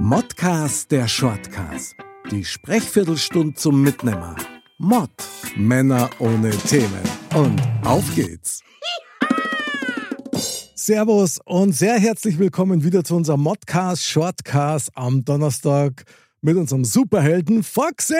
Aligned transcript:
Modcast 0.00 0.92
der 0.92 1.08
Shortcast. 1.08 1.96
Die 2.30 2.44
Sprechviertelstunde 2.44 3.54
zum 3.54 3.82
Mitnehmer. 3.82 4.36
Mod. 4.78 5.10
Männer 5.56 6.08
ohne 6.20 6.50
Themen. 6.50 7.02
Und 7.34 7.60
auf 7.84 8.04
geht's. 8.14 8.62
Servus 10.76 11.40
und 11.44 11.72
sehr 11.72 11.98
herzlich 11.98 12.38
willkommen 12.38 12.84
wieder 12.84 13.02
zu 13.02 13.16
unserem 13.16 13.40
Modcast 13.40 14.04
Shortcast 14.04 14.92
am 14.94 15.24
Donnerstag 15.24 16.04
mit 16.42 16.56
unserem 16.56 16.84
Superhelden 16.84 17.64
Foxy. 17.64 18.14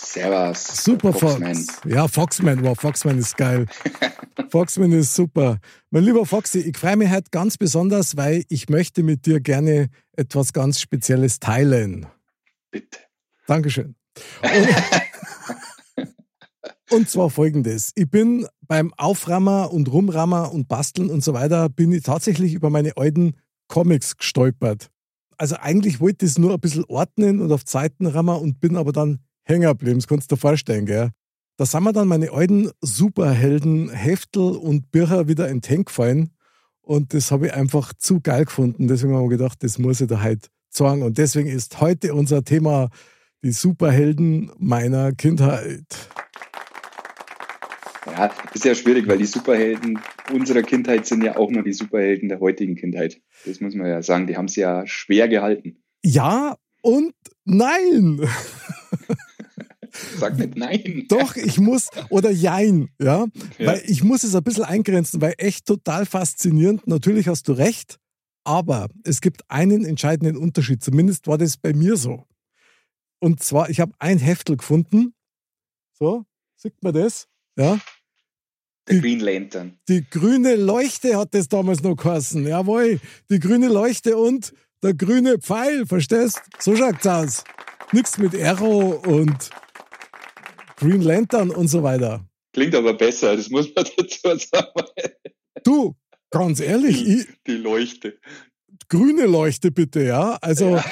Servus. 0.00 0.84
Super 0.84 1.12
Foxman. 1.12 1.54
Fox. 1.54 1.80
Ja, 1.84 2.08
Foxman. 2.08 2.64
Wow, 2.64 2.78
Foxman 2.78 3.18
ist 3.18 3.36
geil. 3.36 3.66
Foxman 4.50 4.92
ist 4.92 5.14
super. 5.14 5.58
Mein 5.90 6.04
lieber 6.04 6.24
Foxy, 6.24 6.60
ich 6.60 6.76
freue 6.76 6.96
mich 6.96 7.10
heute 7.10 7.30
ganz 7.30 7.56
besonders, 7.58 8.16
weil 8.16 8.44
ich 8.48 8.68
möchte 8.68 9.02
mit 9.02 9.26
dir 9.26 9.40
gerne 9.40 9.88
etwas 10.16 10.52
ganz 10.52 10.80
Spezielles 10.80 11.38
teilen. 11.38 12.06
Bitte. 12.70 12.98
Dankeschön. 13.46 13.94
Und, 14.42 16.08
und 16.90 17.10
zwar 17.10 17.30
folgendes. 17.30 17.92
Ich 17.94 18.10
bin 18.10 18.46
beim 18.62 18.94
Auframmer 18.96 19.72
und 19.72 19.92
Rumrammer 19.92 20.52
und 20.52 20.68
Basteln 20.68 21.10
und 21.10 21.22
so 21.22 21.34
weiter, 21.34 21.68
bin 21.68 21.92
ich 21.92 22.02
tatsächlich 22.02 22.54
über 22.54 22.70
meine 22.70 22.96
alten 22.96 23.36
Comics 23.68 24.16
gestolpert. 24.16 24.90
Also 25.36 25.56
eigentlich 25.56 26.00
wollte 26.00 26.26
ich 26.26 26.32
es 26.32 26.38
nur 26.38 26.52
ein 26.52 26.60
bisschen 26.60 26.84
ordnen 26.84 27.40
und 27.40 27.52
auf 27.52 27.64
Zeiten 27.64 28.06
rammer 28.06 28.40
und 28.40 28.60
bin 28.60 28.76
aber 28.76 28.92
dann 28.92 29.20
hängen 29.50 29.68
geblieben. 29.68 29.98
Das 29.98 30.06
kannst 30.08 30.30
du 30.30 30.36
dir 30.36 30.40
vorstellen, 30.40 30.86
gell? 30.86 31.10
Da 31.56 31.66
sind 31.66 31.84
mir 31.84 31.92
dann 31.92 32.08
meine 32.08 32.32
alten 32.32 32.70
Superhelden 32.80 33.90
Heftel 33.90 34.56
und 34.56 34.90
Bücher 34.90 35.28
wieder 35.28 35.48
in 35.48 35.56
den 35.56 35.62
Tank 35.62 35.88
gefallen 35.88 36.30
und 36.90 37.14
das 37.14 37.30
habe 37.30 37.46
ich 37.46 37.54
einfach 37.54 37.92
zu 37.94 38.20
geil 38.20 38.46
gefunden. 38.46 38.88
Deswegen 38.88 39.14
habe 39.14 39.24
ich 39.26 39.30
gedacht, 39.30 39.62
das 39.62 39.78
muss 39.78 40.00
ich 40.00 40.08
da 40.08 40.24
heute 40.24 40.48
sagen. 40.70 41.02
Und 41.02 41.18
deswegen 41.18 41.48
ist 41.48 41.80
heute 41.80 42.14
unser 42.14 42.42
Thema 42.42 42.90
die 43.44 43.52
Superhelden 43.52 44.50
meiner 44.58 45.12
Kindheit. 45.12 45.84
Ja, 48.06 48.30
ist 48.54 48.64
ja 48.64 48.74
schwierig, 48.74 49.06
weil 49.06 49.18
die 49.18 49.26
Superhelden 49.26 50.00
unserer 50.32 50.62
Kindheit 50.62 51.06
sind 51.06 51.22
ja 51.22 51.36
auch 51.36 51.50
nur 51.50 51.62
die 51.62 51.72
Superhelden 51.72 52.28
der 52.28 52.40
heutigen 52.40 52.74
Kindheit. 52.74 53.20
Das 53.46 53.60
muss 53.60 53.76
man 53.76 53.86
ja 53.86 54.02
sagen. 54.02 54.26
Die 54.26 54.36
haben 54.36 54.46
es 54.46 54.56
ja 54.56 54.84
schwer 54.86 55.28
gehalten. 55.28 55.82
Ja 56.02 56.56
und 56.82 57.14
nein. 57.44 58.20
Sag 60.18 60.38
nicht 60.38 60.56
nein. 60.56 61.06
Doch, 61.08 61.36
ich 61.36 61.58
muss, 61.58 61.88
oder 62.08 62.30
jein, 62.30 62.88
ja? 63.00 63.26
Ja. 63.58 63.66
Weil 63.66 63.82
ich 63.86 64.02
muss 64.02 64.24
es 64.24 64.34
ein 64.34 64.42
bisschen 64.42 64.64
eingrenzen, 64.64 65.20
weil 65.20 65.34
echt 65.38 65.66
total 65.66 66.06
faszinierend. 66.06 66.86
Natürlich 66.86 67.28
hast 67.28 67.48
du 67.48 67.52
recht, 67.52 67.98
aber 68.44 68.88
es 69.04 69.20
gibt 69.20 69.42
einen 69.48 69.84
entscheidenden 69.84 70.36
Unterschied. 70.36 70.82
Zumindest 70.82 71.26
war 71.26 71.38
das 71.38 71.56
bei 71.56 71.72
mir 71.72 71.96
so. 71.96 72.26
Und 73.20 73.42
zwar, 73.42 73.68
ich 73.70 73.80
habe 73.80 73.92
ein 73.98 74.18
Heftel 74.18 74.56
gefunden. 74.56 75.14
So, 75.92 76.24
sieht 76.56 76.82
man 76.82 76.94
das? 76.94 77.26
Ja. 77.56 77.78
Der 78.88 79.00
Green 79.00 79.20
Lantern. 79.20 79.78
Die 79.88 80.04
grüne 80.08 80.56
Leuchte 80.56 81.16
hat 81.16 81.34
das 81.34 81.48
damals 81.48 81.82
noch 81.82 81.96
geheißen. 81.96 82.46
Jawohl, 82.46 82.98
die 83.30 83.38
grüne 83.38 83.68
Leuchte 83.68 84.16
und 84.16 84.52
der 84.82 84.94
grüne 84.94 85.38
Pfeil, 85.38 85.86
verstehst? 85.86 86.40
So 86.58 86.74
schaut's 86.74 87.06
aus. 87.06 87.44
Nichts 87.92 88.18
mit 88.18 88.34
Arrow 88.40 89.06
und 89.06 89.50
Green 90.80 91.02
Lantern 91.02 91.50
und 91.50 91.68
so 91.68 91.82
weiter. 91.82 92.26
Klingt 92.52 92.74
aber 92.74 92.94
besser, 92.94 93.36
das 93.36 93.48
muss 93.50 93.68
man 93.74 93.84
dazu 93.96 94.36
sagen. 94.36 94.88
Du, 95.62 95.94
ganz 96.30 96.58
ehrlich, 96.60 97.06
ich, 97.06 97.26
Die 97.46 97.52
Leuchte. 97.56 98.18
grüne 98.88 99.26
Leuchte 99.26 99.70
bitte, 99.70 100.02
ja. 100.02 100.36
Also, 100.40 100.70
Ja. 100.76 100.84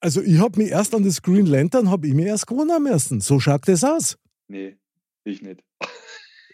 also 0.00 0.22
ich 0.22 0.38
habe 0.38 0.58
mich 0.62 0.70
erst 0.70 0.94
an 0.94 1.02
das 1.04 1.20
Green 1.22 1.46
Lantern, 1.46 1.90
habe 1.90 2.06
ich 2.06 2.14
mir 2.14 2.26
erst 2.26 2.46
gewonnen 2.46 2.82
müssen. 2.82 3.20
So 3.20 3.40
schaut 3.40 3.66
das 3.66 3.82
aus. 3.82 4.16
Nee, 4.48 4.76
ich 5.24 5.42
nicht. 5.42 5.62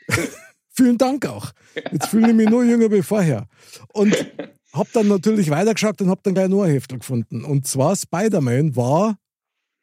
Vielen 0.72 0.96
Dank 0.96 1.26
auch. 1.26 1.50
Jetzt 1.92 2.06
fühle 2.06 2.28
ich 2.28 2.34
mich 2.34 2.48
nur 2.48 2.64
jünger 2.64 2.90
wie 2.90 3.02
vorher. 3.02 3.46
Und 3.92 4.14
habe 4.72 4.88
dann 4.92 5.08
natürlich 5.08 5.50
weitergeschaut 5.50 6.00
und 6.00 6.08
habe 6.08 6.20
dann 6.22 6.34
gleich 6.34 6.48
nur 6.48 6.64
ein 6.64 6.70
Heftel 6.72 6.98
gefunden. 7.00 7.44
Und 7.44 7.66
zwar 7.66 7.96
Spider-Man 7.96 8.76
war 8.76 9.18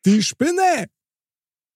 die 0.05 0.23
Spinne. 0.23 0.87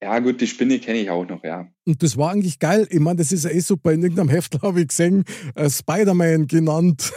Ja, 0.04 0.18
gut, 0.20 0.42
die 0.42 0.48
Spinne 0.48 0.80
kenne 0.80 1.00
ich 1.00 1.10
auch 1.12 1.28
noch, 1.28 1.44
ja. 1.44 1.68
Und 1.86 2.02
das 2.02 2.18
war 2.18 2.32
eigentlich 2.32 2.58
geil. 2.58 2.88
Ich 2.90 3.00
meine, 3.00 3.18
das 3.18 3.32
ist 3.32 3.44
ja 3.46 3.52
eh 3.52 3.60
super. 3.60 3.92
In 3.92 4.02
irgendeinem 4.02 4.30
Heftel 4.30 4.60
habe 4.64 4.82
ich 4.82 4.88
gesehen, 4.88 5.24
äh, 5.56 5.70
Spider-Man 5.70 6.48
genannt. 6.48 7.14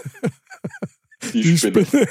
Die, 1.33 1.41
Die 1.43 1.57
Spinne. 1.59 1.87
Spinne. 1.87 2.09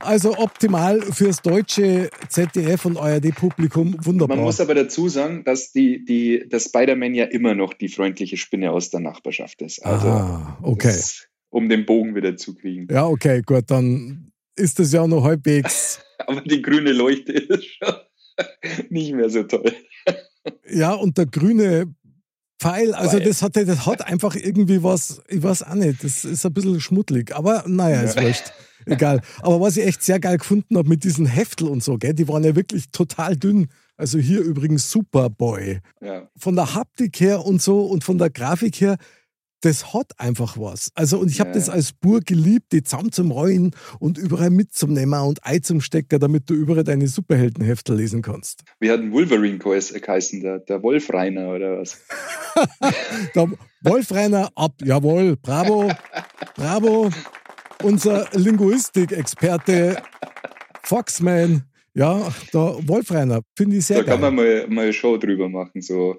Also 0.00 0.36
optimal 0.38 1.00
fürs 1.02 1.42
deutsche 1.42 2.08
ZDF 2.28 2.84
und 2.84 2.96
ARD-Publikum. 2.96 3.96
Wunderbar. 4.04 4.36
Man 4.36 4.44
muss 4.46 4.60
aber 4.60 4.74
dazu 4.74 5.08
sagen, 5.08 5.42
dass 5.44 5.72
die, 5.72 6.04
die, 6.04 6.48
der 6.48 6.60
Spider-Man 6.60 7.14
ja 7.14 7.24
immer 7.24 7.54
noch 7.54 7.74
die 7.74 7.88
freundliche 7.88 8.36
Spinne 8.36 8.70
aus 8.70 8.90
der 8.90 9.00
Nachbarschaft 9.00 9.60
ist. 9.62 9.84
Also, 9.84 10.08
ah, 10.08 10.58
okay. 10.62 10.88
das- 10.88 11.26
um 11.50 11.68
den 11.68 11.84
Bogen 11.86 12.14
wieder 12.14 12.36
zu 12.36 12.54
kriegen. 12.54 12.86
Ja, 12.90 13.06
okay, 13.06 13.42
gut. 13.44 13.64
Dann 13.70 14.30
ist 14.54 14.78
das 14.78 14.92
ja 14.92 15.06
noch 15.06 15.24
halbwegs. 15.24 16.00
Aber 16.26 16.42
die 16.42 16.62
grüne 16.62 16.92
Leuchte 16.92 17.32
ist 17.32 17.64
schon 17.64 17.94
nicht 18.90 19.12
mehr 19.14 19.30
so 19.30 19.42
toll. 19.44 19.72
Ja, 20.70 20.92
und 20.94 21.18
der 21.18 21.26
grüne 21.26 21.94
Pfeil, 22.60 22.94
also 22.94 23.18
Pfeil. 23.18 23.26
das 23.28 23.42
hat, 23.42 23.56
das 23.56 23.86
hat 23.86 24.06
einfach 24.06 24.34
irgendwie 24.34 24.82
was, 24.82 25.20
ich 25.28 25.42
weiß 25.42 25.62
auch 25.64 25.74
nicht, 25.74 26.02
das 26.02 26.24
ist 26.24 26.44
ein 26.44 26.52
bisschen 26.52 26.80
schmuddelig. 26.80 27.34
Aber 27.34 27.64
naja, 27.66 28.00
ist 28.02 28.16
Ja. 28.16 28.22
wurscht. 28.22 28.52
Egal. 28.86 29.20
Aber 29.42 29.60
was 29.60 29.76
ich 29.76 29.86
echt 29.86 30.02
sehr 30.02 30.18
geil 30.18 30.38
gefunden 30.38 30.76
habe 30.78 30.88
mit 30.88 31.04
diesen 31.04 31.26
Heftel 31.26 31.68
und 31.68 31.82
so, 31.82 31.98
gell, 31.98 32.14
die 32.14 32.26
waren 32.28 32.42
ja 32.44 32.56
wirklich 32.56 32.90
total 32.90 33.36
dünn. 33.36 33.68
Also 33.96 34.18
hier 34.18 34.40
übrigens 34.40 34.90
Superboy. 34.90 35.80
Ja. 36.00 36.28
Von 36.36 36.54
der 36.56 36.74
Haptik 36.74 37.20
her 37.20 37.44
und 37.44 37.60
so 37.60 37.84
und 37.84 38.04
von 38.04 38.16
der 38.18 38.30
Grafik 38.30 38.80
her, 38.80 38.96
das 39.62 39.92
hat 39.92 40.12
einfach 40.18 40.56
was. 40.56 40.90
Also, 40.94 41.18
und 41.18 41.30
ich 41.30 41.40
habe 41.40 41.50
Ja. 41.50 41.54
das 41.56 41.68
als 41.68 41.92
Bur 41.92 42.20
geliebt, 42.20 42.72
die 42.72 42.82
zusammen 42.82 43.10
zum 43.10 43.30
Rollen 43.32 43.72
und 43.98 44.16
überall 44.18 44.50
mitzunehmen 44.50 45.20
und 45.20 45.44
Ei 45.44 45.58
zum 45.58 45.80
Stecker, 45.80 46.18
damit 46.18 46.48
du 46.48 46.54
überall 46.54 46.84
deine 46.84 47.08
Superheldenhefte 47.08 47.94
lesen 47.94 48.22
kannst. 48.22 48.62
Wie 48.78 48.90
hat 48.90 49.00
ein 49.00 49.10
Wolverine 49.12 49.58
geheiß- 49.58 49.98
geheißen? 49.98 50.40
Der, 50.42 50.60
der 50.60 50.82
Wolfreiner 50.82 51.48
oder 51.48 51.78
was? 51.80 51.98
Der 53.34 53.48
Wolfreiner 53.82 54.50
ab, 54.56 54.74
jawohl, 54.82 55.36
bravo, 55.36 55.90
bravo. 56.56 57.10
Unser 57.84 58.28
Linguistikexperte 58.32 60.02
Foxman, 60.82 61.62
ja, 61.94 62.32
der 62.52 62.78
Wolfreiner, 62.88 63.40
finde 63.56 63.76
ich 63.76 63.86
sehr 63.86 63.98
da 63.98 64.04
kann 64.04 64.20
geil. 64.20 64.30
man 64.32 64.34
mal, 64.34 64.66
mal 64.68 64.82
eine 64.84 64.92
Show 64.92 65.16
drüber 65.18 65.48
machen. 65.48 65.80
So 65.82 66.16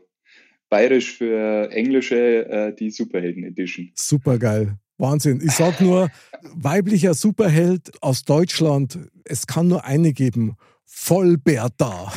bayerisch 0.70 1.18
für 1.18 1.70
englische, 1.72 2.46
äh, 2.50 2.74
die 2.76 2.92
Superhelden 2.92 3.44
Edition. 3.44 3.92
Super 3.96 4.38
geil. 4.38 4.78
Wahnsinn. 4.98 5.42
Ich 5.44 5.54
sag 5.54 5.80
nur, 5.80 6.10
weiblicher 6.56 7.14
Superheld 7.14 7.92
aus 8.02 8.24
Deutschland, 8.26 9.00
es 9.24 9.48
kann 9.48 9.68
nur 9.68 9.86
eine 9.86 10.12
geben. 10.14 10.56
Vollberta. 10.86 12.12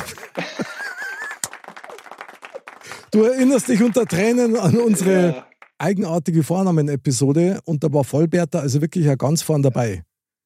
Du 3.11 3.23
erinnerst 3.23 3.69
dich 3.69 3.81
unter 3.81 4.05
Tränen 4.05 4.57
an 4.57 4.75
unsere 4.77 5.27
Ja. 5.35 5.47
eigenartige 5.77 6.43
Vornamen-Episode 6.43 7.59
und 7.65 7.83
da 7.83 7.93
war 7.93 8.03
Vollberta 8.03 8.59
also 8.59 8.81
wirklich 8.81 9.05
ja 9.05 9.15
ganz 9.15 9.41
vorn 9.43 9.61
dabei. 9.61 10.03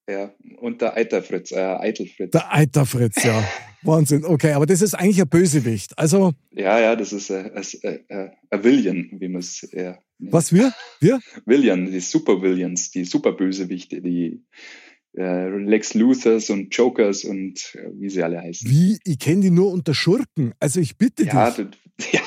Ja, 0.10 0.32
und 0.60 0.82
der 0.82 0.96
Eiterfritz, 0.96 1.52
äh, 1.52 1.60
Eitelfritz. 1.60 2.32
Der 2.32 2.54
Eiterfritz, 2.54 3.24
ja. 3.24 3.44
Wahnsinn. 3.88 4.26
Okay, 4.26 4.52
aber 4.52 4.66
das 4.66 4.82
ist 4.82 4.94
eigentlich 4.94 5.22
ein 5.22 5.30
Bösewicht. 5.30 5.98
Also, 5.98 6.34
Ja, 6.52 6.80
ja, 6.80 6.96
das 6.96 7.14
ist 7.14 7.30
äh, 7.30 7.50
äh, 7.84 8.00
äh, 8.10 8.30
ein 8.50 8.64
Villian, 8.64 9.10
wie 9.20 9.28
man 9.30 9.40
es 9.40 9.64
eher 9.64 10.04
nennt. 10.20 10.34
was 10.34 10.54
wir? 10.54 10.74
Wir? 11.00 11.20
Villian, 11.46 11.90
die 11.92 12.00
Super-Villains, 12.00 12.92
die 12.92 13.06
Superbösewichte, 13.06 14.02
die 14.02 14.44
äh, 15.18 15.48
Lex 15.50 15.94
Luthers 15.94 16.50
und 16.50 16.76
Jokers 16.76 17.24
und 17.24 17.74
äh, 17.76 17.90
wie 17.94 18.10
sie 18.10 18.22
alle 18.24 18.40
heißen. 18.42 18.70
Wie? 18.70 19.00
Ich 19.04 19.18
kenne 19.20 19.42
die 19.42 19.50
nur 19.52 19.72
unter 19.72 19.94
Schurken. 19.94 20.54
Also 20.60 20.80
ich 20.80 20.98
bitte 20.98 21.24
Ja, 21.24 21.50
dich. 21.52 21.66
du, 21.66 21.72
ja, 22.12 22.22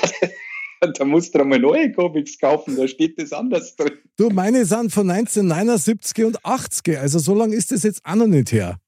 da 0.93 1.05
musst 1.05 1.35
du 1.35 1.45
mal 1.45 1.59
neue 1.61 1.93
Comics 1.93 2.39
kaufen, 2.39 2.77
da 2.77 2.89
steht 2.89 3.21
das 3.21 3.33
anders 3.33 3.77
drin. 3.77 3.93
Du, 4.17 4.31
meine 4.31 4.65
sind 4.65 4.91
von 4.93 5.09
1979 5.11 6.25
und 6.25 6.45
80, 6.45 6.99
also 6.99 7.19
so 7.19 7.35
lange 7.35 7.55
ist 7.55 7.71
das 7.71 7.83
jetzt 7.85 8.01
auch 8.05 8.15
noch 8.17 8.27
nicht 8.27 8.51
her. 8.51 8.81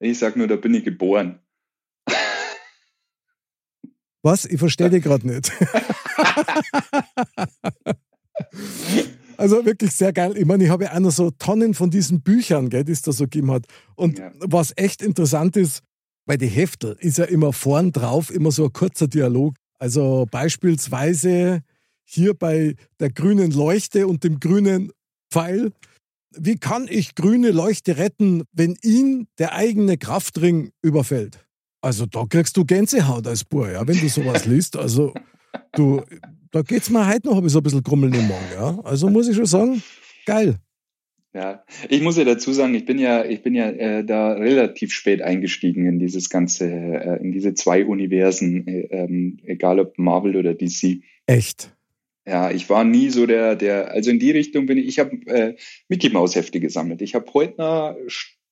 Ich 0.00 0.18
sag 0.18 0.36
nur, 0.36 0.46
da 0.46 0.56
bin 0.56 0.74
ich 0.74 0.84
geboren. 0.84 1.40
Was? 4.28 4.44
Ich 4.44 4.58
verstehe 4.58 4.90
dich 4.90 5.02
gerade 5.02 5.26
nicht. 5.26 5.50
also 9.38 9.64
wirklich 9.64 9.92
sehr 9.92 10.12
geil. 10.12 10.36
Ich 10.36 10.44
meine, 10.44 10.64
ich 10.64 10.70
habe 10.70 10.84
ja 10.84 10.92
auch 10.92 10.98
noch 10.98 11.12
so 11.12 11.30
Tonnen 11.30 11.72
von 11.72 11.88
diesen 11.88 12.20
Büchern, 12.20 12.68
die 12.68 12.92
es 12.92 13.00
da 13.00 13.12
so 13.12 13.24
gegeben 13.24 13.50
hat. 13.50 13.64
Und 13.96 14.18
ja. 14.18 14.30
was 14.40 14.74
echt 14.76 15.00
interessant 15.00 15.56
ist, 15.56 15.82
bei 16.26 16.36
den 16.36 16.50
Hefteln 16.50 16.98
ist 16.98 17.16
ja 17.16 17.24
immer 17.24 17.54
vorn 17.54 17.90
drauf 17.90 18.30
immer 18.30 18.50
so 18.50 18.66
ein 18.66 18.72
kurzer 18.74 19.08
Dialog. 19.08 19.54
Also 19.78 20.26
beispielsweise 20.30 21.62
hier 22.04 22.34
bei 22.34 22.74
der 23.00 23.10
grünen 23.10 23.50
Leuchte 23.50 24.06
und 24.06 24.24
dem 24.24 24.40
grünen 24.40 24.92
Pfeil. 25.32 25.72
Wie 26.36 26.58
kann 26.58 26.86
ich 26.86 27.14
grüne 27.14 27.50
Leuchte 27.50 27.96
retten, 27.96 28.42
wenn 28.52 28.76
ihn 28.82 29.26
der 29.38 29.54
eigene 29.54 29.96
Kraftring 29.96 30.70
überfällt? 30.82 31.47
Also 31.80 32.06
da 32.06 32.24
kriegst 32.28 32.56
du 32.56 32.64
Gänsehaut 32.64 33.26
als 33.26 33.44
Bub, 33.44 33.66
ja, 33.66 33.86
wenn 33.86 33.98
du 33.98 34.08
sowas 34.08 34.46
liest. 34.46 34.76
Also 34.76 35.14
du, 35.72 36.02
da 36.50 36.62
geht's 36.62 36.90
mir 36.90 37.06
heute 37.06 37.28
noch 37.28 37.36
ein 37.36 37.42
bisschen, 37.42 37.60
ein 37.60 37.64
bisschen 37.64 37.82
grummeln 37.82 38.12
im 38.14 38.28
Magen, 38.28 38.46
ja. 38.52 38.78
Also 38.84 39.08
muss 39.08 39.28
ich 39.28 39.36
schon 39.36 39.46
sagen, 39.46 39.82
geil. 40.26 40.56
Ja, 41.34 41.62
ich 41.88 42.00
muss 42.00 42.16
ja 42.16 42.24
dazu 42.24 42.52
sagen, 42.52 42.74
ich 42.74 42.84
bin 42.84 42.98
ja, 42.98 43.24
ich 43.24 43.42
bin 43.42 43.54
ja 43.54 43.68
äh, 43.68 44.04
da 44.04 44.32
relativ 44.32 44.92
spät 44.92 45.22
eingestiegen 45.22 45.86
in 45.86 45.98
dieses 45.98 46.30
ganze, 46.30 46.66
äh, 46.66 47.20
in 47.20 47.32
diese 47.32 47.54
zwei 47.54 47.84
Universen, 47.84 48.66
äh, 48.66 48.80
ähm, 48.90 49.38
egal 49.44 49.78
ob 49.78 49.98
Marvel 49.98 50.36
oder 50.36 50.54
DC. 50.54 51.02
Echt? 51.26 51.76
Ja, 52.26 52.50
ich 52.50 52.68
war 52.68 52.82
nie 52.84 53.10
so 53.10 53.26
der, 53.26 53.56
der, 53.56 53.92
also 53.92 54.10
in 54.10 54.18
die 54.18 54.30
Richtung 54.30 54.66
bin 54.66 54.78
ich, 54.78 54.86
ich 54.86 54.98
habe 54.98 55.16
äh, 55.26 55.54
Mickey 55.88 56.10
Maus 56.10 56.34
Hefte 56.34 56.60
gesammelt. 56.60 57.02
Ich 57.02 57.14
habe 57.14 57.32
heute 57.34 57.96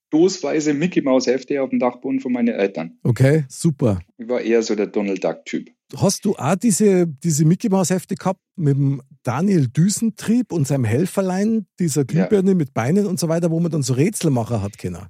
stoßweise 0.08 0.74
Mickey 0.74 1.02
Maus 1.02 1.26
Hefte 1.26 1.62
auf 1.62 1.70
dem 1.70 1.78
Dachboden 1.78 2.20
von 2.20 2.32
meinen 2.32 2.54
Eltern. 2.54 2.98
Okay, 3.02 3.44
super. 3.48 4.00
Ich 4.18 4.28
war 4.28 4.40
eher 4.40 4.62
so 4.62 4.74
der 4.74 4.86
Donald 4.86 5.22
Duck 5.24 5.44
Typ. 5.44 5.70
Hast 5.96 6.24
du 6.24 6.34
auch 6.34 6.56
diese, 6.56 7.06
diese 7.06 7.44
Mickey 7.44 7.68
Maus 7.68 7.90
Hefte 7.90 8.16
gehabt 8.16 8.40
mit 8.56 8.76
dem 8.76 9.02
Daniel 9.22 9.68
Düsentrieb 9.68 10.52
und 10.52 10.66
seinem 10.66 10.84
Helferlein, 10.84 11.66
dieser 11.78 12.04
Glühbirne 12.04 12.50
ja. 12.50 12.56
mit 12.56 12.74
Beinen 12.74 13.06
und 13.06 13.20
so 13.20 13.28
weiter, 13.28 13.50
wo 13.50 13.60
man 13.60 13.70
dann 13.70 13.82
so 13.82 13.94
Rätselmacher 13.94 14.62
hat 14.62 14.78
können? 14.78 15.06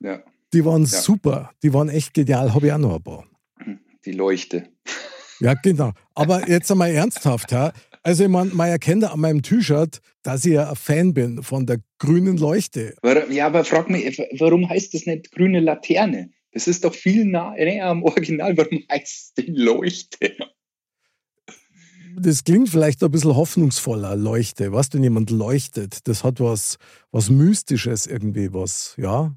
Ja. 0.00 0.22
Die 0.52 0.64
waren 0.64 0.82
ja. 0.82 0.88
super. 0.88 1.50
Die 1.62 1.72
waren 1.72 1.88
echt 1.88 2.14
genial. 2.14 2.54
Habe 2.54 2.66
ich 2.66 2.72
auch 2.72 2.78
noch 2.78 2.96
ein 2.96 3.02
paar. 3.02 3.24
Die 4.04 4.12
Leuchte. 4.12 4.68
Ja, 5.40 5.54
genau. 5.54 5.92
Aber 6.14 6.48
jetzt 6.48 6.70
einmal 6.70 6.90
ernsthaft, 6.90 7.52
ja. 7.52 7.72
Also 8.06 8.22
ich 8.22 8.30
meine, 8.30 8.54
man 8.54 8.68
erkennt 8.68 9.02
an 9.02 9.18
meinem 9.18 9.42
T-Shirt, 9.42 9.98
dass 10.22 10.44
ich 10.44 10.52
ja 10.52 10.70
ein 10.70 10.76
Fan 10.76 11.12
bin 11.12 11.42
von 11.42 11.66
der 11.66 11.78
grünen 11.98 12.36
Leuchte. 12.36 12.94
Ja, 13.30 13.46
aber 13.46 13.64
frag 13.64 13.90
mich, 13.90 14.16
warum 14.38 14.68
heißt 14.68 14.94
das 14.94 15.06
nicht 15.06 15.32
grüne 15.32 15.58
Laterne? 15.58 16.30
Das 16.52 16.68
ist 16.68 16.84
doch 16.84 16.94
viel 16.94 17.24
näher 17.24 17.86
am 17.86 18.04
Original. 18.04 18.56
Warum 18.56 18.84
heißt 18.88 19.06
es 19.08 19.34
die 19.34 19.50
Leuchte? 19.50 20.36
Das 22.16 22.44
klingt 22.44 22.68
vielleicht 22.68 23.02
ein 23.02 23.10
bisschen 23.10 23.34
hoffnungsvoller, 23.34 24.14
Leuchte. 24.14 24.70
Was, 24.72 24.94
wenn 24.94 25.02
jemand 25.02 25.30
leuchtet? 25.30 26.06
Das 26.06 26.22
hat 26.22 26.38
was, 26.38 26.76
was 27.10 27.28
Mystisches 27.28 28.06
irgendwie, 28.06 28.54
was, 28.54 28.94
ja. 28.98 29.34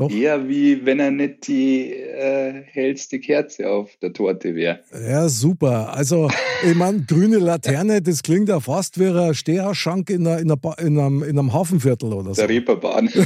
Doch. 0.00 0.10
Eher 0.10 0.48
wie 0.48 0.86
wenn 0.86 0.98
er 0.98 1.10
nicht 1.10 1.46
die 1.46 1.92
äh, 1.92 2.62
hellste 2.64 3.20
Kerze 3.20 3.68
auf 3.68 3.90
der 4.00 4.14
Torte 4.14 4.54
wäre. 4.54 4.80
Ja, 4.94 5.28
super. 5.28 5.92
Also, 5.92 6.30
ich 6.66 6.74
meine, 6.74 7.02
grüne 7.02 7.36
Laterne, 7.36 8.00
das 8.00 8.22
klingt 8.22 8.48
ja 8.48 8.60
fast 8.60 8.98
wie 8.98 9.08
ein 9.08 9.34
Steherschank 9.34 10.08
in, 10.08 10.26
einer, 10.26 10.38
in, 10.38 10.50
einer, 10.50 10.78
in, 10.78 10.98
einem, 10.98 11.22
in 11.22 11.38
einem 11.38 11.52
Hafenviertel 11.52 12.14
oder 12.14 12.32
so. 12.32 12.40
Der 12.40 12.48
Reeperbahn. 12.48 13.10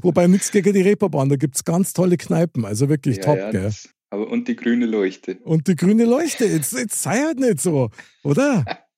Wobei 0.00 0.28
nichts 0.28 0.50
gegen 0.50 0.72
die 0.72 0.80
Reeperbahn, 0.80 1.28
da 1.28 1.36
gibt 1.36 1.56
es 1.56 1.64
ganz 1.64 1.92
tolle 1.92 2.16
Kneipen, 2.16 2.64
also 2.64 2.88
wirklich 2.88 3.18
ja, 3.18 3.22
top, 3.22 3.36
ja, 3.36 3.50
gell? 3.50 3.64
Das, 3.64 3.90
aber 4.08 4.30
und 4.30 4.48
die 4.48 4.56
grüne 4.56 4.86
Leuchte. 4.86 5.36
Und 5.44 5.68
die 5.68 5.76
grüne 5.76 6.06
Leuchte, 6.06 6.46
jetzt, 6.46 6.72
jetzt 6.72 7.02
sei 7.02 7.18
halt 7.18 7.38
nicht 7.38 7.60
so, 7.60 7.90
oder? 8.22 8.64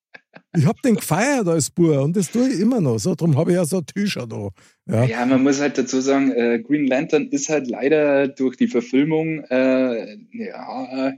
Ich 0.55 0.65
habe 0.65 0.79
den 0.85 0.95
gefeiert 0.95 1.47
als 1.47 1.71
Bub 1.71 1.97
und 1.97 2.15
das 2.15 2.31
tue 2.31 2.47
ich 2.49 2.59
immer 2.59 2.79
noch. 2.79 2.99
So, 2.99 3.15
darum 3.15 3.37
habe 3.37 3.51
ich 3.51 3.57
ja 3.57 3.65
so 3.65 3.81
Tücher 3.81 4.27
da. 4.27 4.49
Ja. 4.85 5.05
ja, 5.05 5.25
man 5.25 5.41
muss 5.41 5.59
halt 5.59 5.77
dazu 5.77 5.99
sagen, 5.99 6.31
äh, 6.31 6.59
Green 6.59 6.85
Lantern 6.85 7.27
ist 7.29 7.49
halt 7.49 7.67
leider 7.67 8.27
durch 8.27 8.55
die 8.55 8.67
Verfilmung 8.67 9.43
äh, 9.49 10.17
ja, 10.31 11.13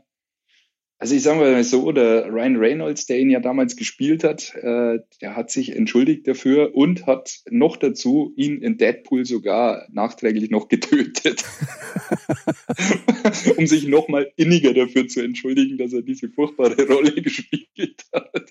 also 1.06 1.14
ich 1.14 1.22
sage 1.22 1.40
mal 1.40 1.64
so, 1.64 1.92
der 1.92 2.34
Ryan 2.34 2.56
Reynolds, 2.56 3.06
der 3.06 3.20
ihn 3.20 3.30
ja 3.30 3.40
damals 3.40 3.76
gespielt 3.76 4.24
hat, 4.24 4.56
äh, 4.56 4.98
der 5.22 5.36
hat 5.36 5.52
sich 5.52 5.76
entschuldigt 5.76 6.28
dafür 6.28 6.74
und 6.74 7.06
hat 7.06 7.42
noch 7.48 7.78
dazu 7.78 8.34
ihn 8.36 8.60
in 8.60 8.80
Deadpool 8.80 9.24
sogar 9.24 9.88
nachträglich 9.92 10.50
noch 10.50 10.68
getötet, 10.68 11.46
um 13.58 13.68
sich 13.68 13.88
nochmal 13.88 14.32
inniger 14.36 14.74
dafür 14.74 15.08
zu 15.08 15.22
entschuldigen, 15.22 15.78
dass 15.78 15.94
er 15.94 16.02
diese 16.02 16.28
furchtbare 16.28 16.88
Rolle 16.88 17.12
gespielt 17.22 18.04
hat. 18.12 18.50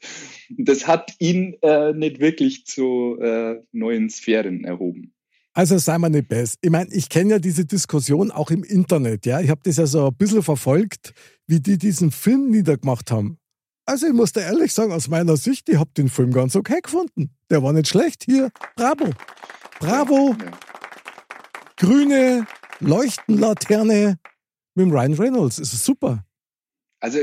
Das 0.57 0.87
hat 0.87 1.13
ihn 1.19 1.57
äh, 1.61 1.93
nicht 1.93 2.21
wirklich 2.21 2.67
zu 2.67 3.19
äh, 3.21 3.63
neuen 3.73 4.11
Sphären 4.11 4.63
erhoben. 4.63 5.14
Also 5.57 5.79
sei 5.79 5.99
mal 5.99 6.11
nicht 6.11 6.29
best. 6.29 6.59
Ich 6.63 6.71
meine, 6.71 6.93
ich 6.93 7.09
kenne 7.09 7.35
ja 7.35 7.39
diese 7.39 7.65
Diskussion 7.65 8.33
auch 8.33 8.51
im 8.51 8.65
Internet, 8.65 9.25
ja. 9.25 9.41
Ich 9.41 9.51
habe 9.51 9.61
das 9.63 9.77
ja 9.77 9.87
so 9.87 10.09
ein 10.09 10.15
bisschen 10.15 10.43
verfolgt, 10.43 11.15
wie 11.47 11.61
die 11.61 11.79
diesen 11.79 12.11
Film 12.11 12.51
niedergemacht 12.51 13.13
haben. 13.13 13.39
Also 13.87 14.07
ich 14.09 14.13
muss 14.15 14.33
da 14.33 14.41
ehrlich 14.41 14.73
sagen, 14.73 14.93
aus 14.93 15.09
meiner 15.09 15.37
Sicht, 15.37 15.69
ich 15.69 15.77
habe 15.77 15.91
den 15.97 16.09
Film 16.09 16.33
ganz 16.33 16.57
okay 16.57 16.81
gefunden. 16.83 17.31
Der 17.51 17.63
war 17.63 17.73
nicht 17.73 17.89
schlecht. 17.89 18.25
Hier, 18.25 18.51
bravo. 18.77 19.11
Bravo. 19.79 20.35
Grüne 21.77 22.47
Leuchtenlaterne 22.81 24.19
mit 24.75 24.87
dem 24.87 24.93
Ryan 24.93 25.15
Reynolds. 25.15 25.57
Das 25.57 25.73
ist 25.73 25.85
super. 25.85 26.25
Also 27.05 27.19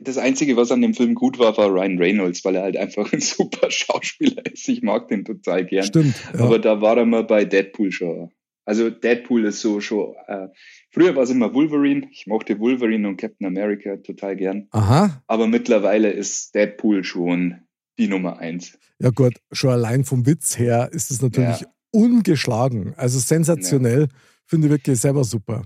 das 0.00 0.16
Einzige, 0.16 0.56
was 0.56 0.70
an 0.70 0.80
dem 0.80 0.94
Film 0.94 1.16
gut 1.16 1.40
war, 1.40 1.56
war 1.56 1.68
Ryan 1.68 1.98
Reynolds, 1.98 2.44
weil 2.44 2.54
er 2.54 2.62
halt 2.62 2.76
einfach 2.76 3.12
ein 3.12 3.20
super 3.20 3.68
Schauspieler 3.68 4.46
ist. 4.46 4.68
Ich 4.68 4.80
mag 4.80 5.08
den 5.08 5.24
total 5.24 5.64
gern. 5.64 5.82
Stimmt. 5.82 6.14
Ja. 6.32 6.44
Aber 6.44 6.60
da 6.60 6.80
war 6.80 6.96
er 6.98 7.04
mal 7.04 7.24
bei 7.24 7.44
Deadpool 7.44 7.90
schon. 7.90 8.30
Also 8.64 8.90
Deadpool 8.90 9.44
ist 9.46 9.60
so 9.60 9.80
schon. 9.80 10.14
Äh, 10.28 10.50
früher 10.92 11.16
war 11.16 11.24
es 11.24 11.30
immer 11.30 11.52
Wolverine. 11.52 12.06
Ich 12.12 12.28
mochte 12.28 12.60
Wolverine 12.60 13.08
und 13.08 13.16
Captain 13.16 13.48
America 13.48 13.96
total 13.96 14.36
gern. 14.36 14.68
Aha. 14.70 15.20
Aber 15.26 15.48
mittlerweile 15.48 16.12
ist 16.12 16.54
Deadpool 16.54 17.02
schon 17.02 17.56
die 17.98 18.06
Nummer 18.06 18.38
eins. 18.38 18.78
Ja 19.00 19.10
gut, 19.10 19.34
schon 19.50 19.70
allein 19.70 20.04
vom 20.04 20.26
Witz 20.26 20.60
her 20.60 20.90
ist 20.92 21.10
es 21.10 21.20
natürlich 21.20 21.62
ja. 21.62 21.66
ungeschlagen. 21.90 22.94
Also 22.96 23.18
sensationell. 23.18 24.02
Ja. 24.02 24.18
Finde 24.46 24.68
ich 24.68 24.74
wirklich 24.74 25.00
selber 25.00 25.24
super. 25.24 25.64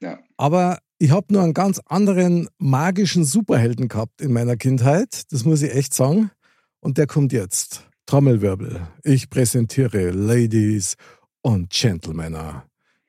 Ja. 0.00 0.18
Aber 0.36 0.78
ich 1.02 1.10
habe 1.10 1.32
nur 1.32 1.42
einen 1.42 1.52
ganz 1.52 1.80
anderen 1.86 2.48
magischen 2.58 3.24
Superhelden 3.24 3.88
gehabt 3.88 4.20
in 4.20 4.32
meiner 4.32 4.56
Kindheit. 4.56 5.32
Das 5.32 5.44
muss 5.44 5.60
ich 5.60 5.74
echt 5.74 5.94
sagen. 5.94 6.30
Und 6.78 6.96
der 6.96 7.08
kommt 7.08 7.32
jetzt. 7.32 7.88
Trommelwirbel. 8.06 8.86
Ich 9.02 9.28
präsentiere 9.28 10.10
Ladies 10.10 10.94
und 11.42 11.70
Gentlemen. 11.70 12.36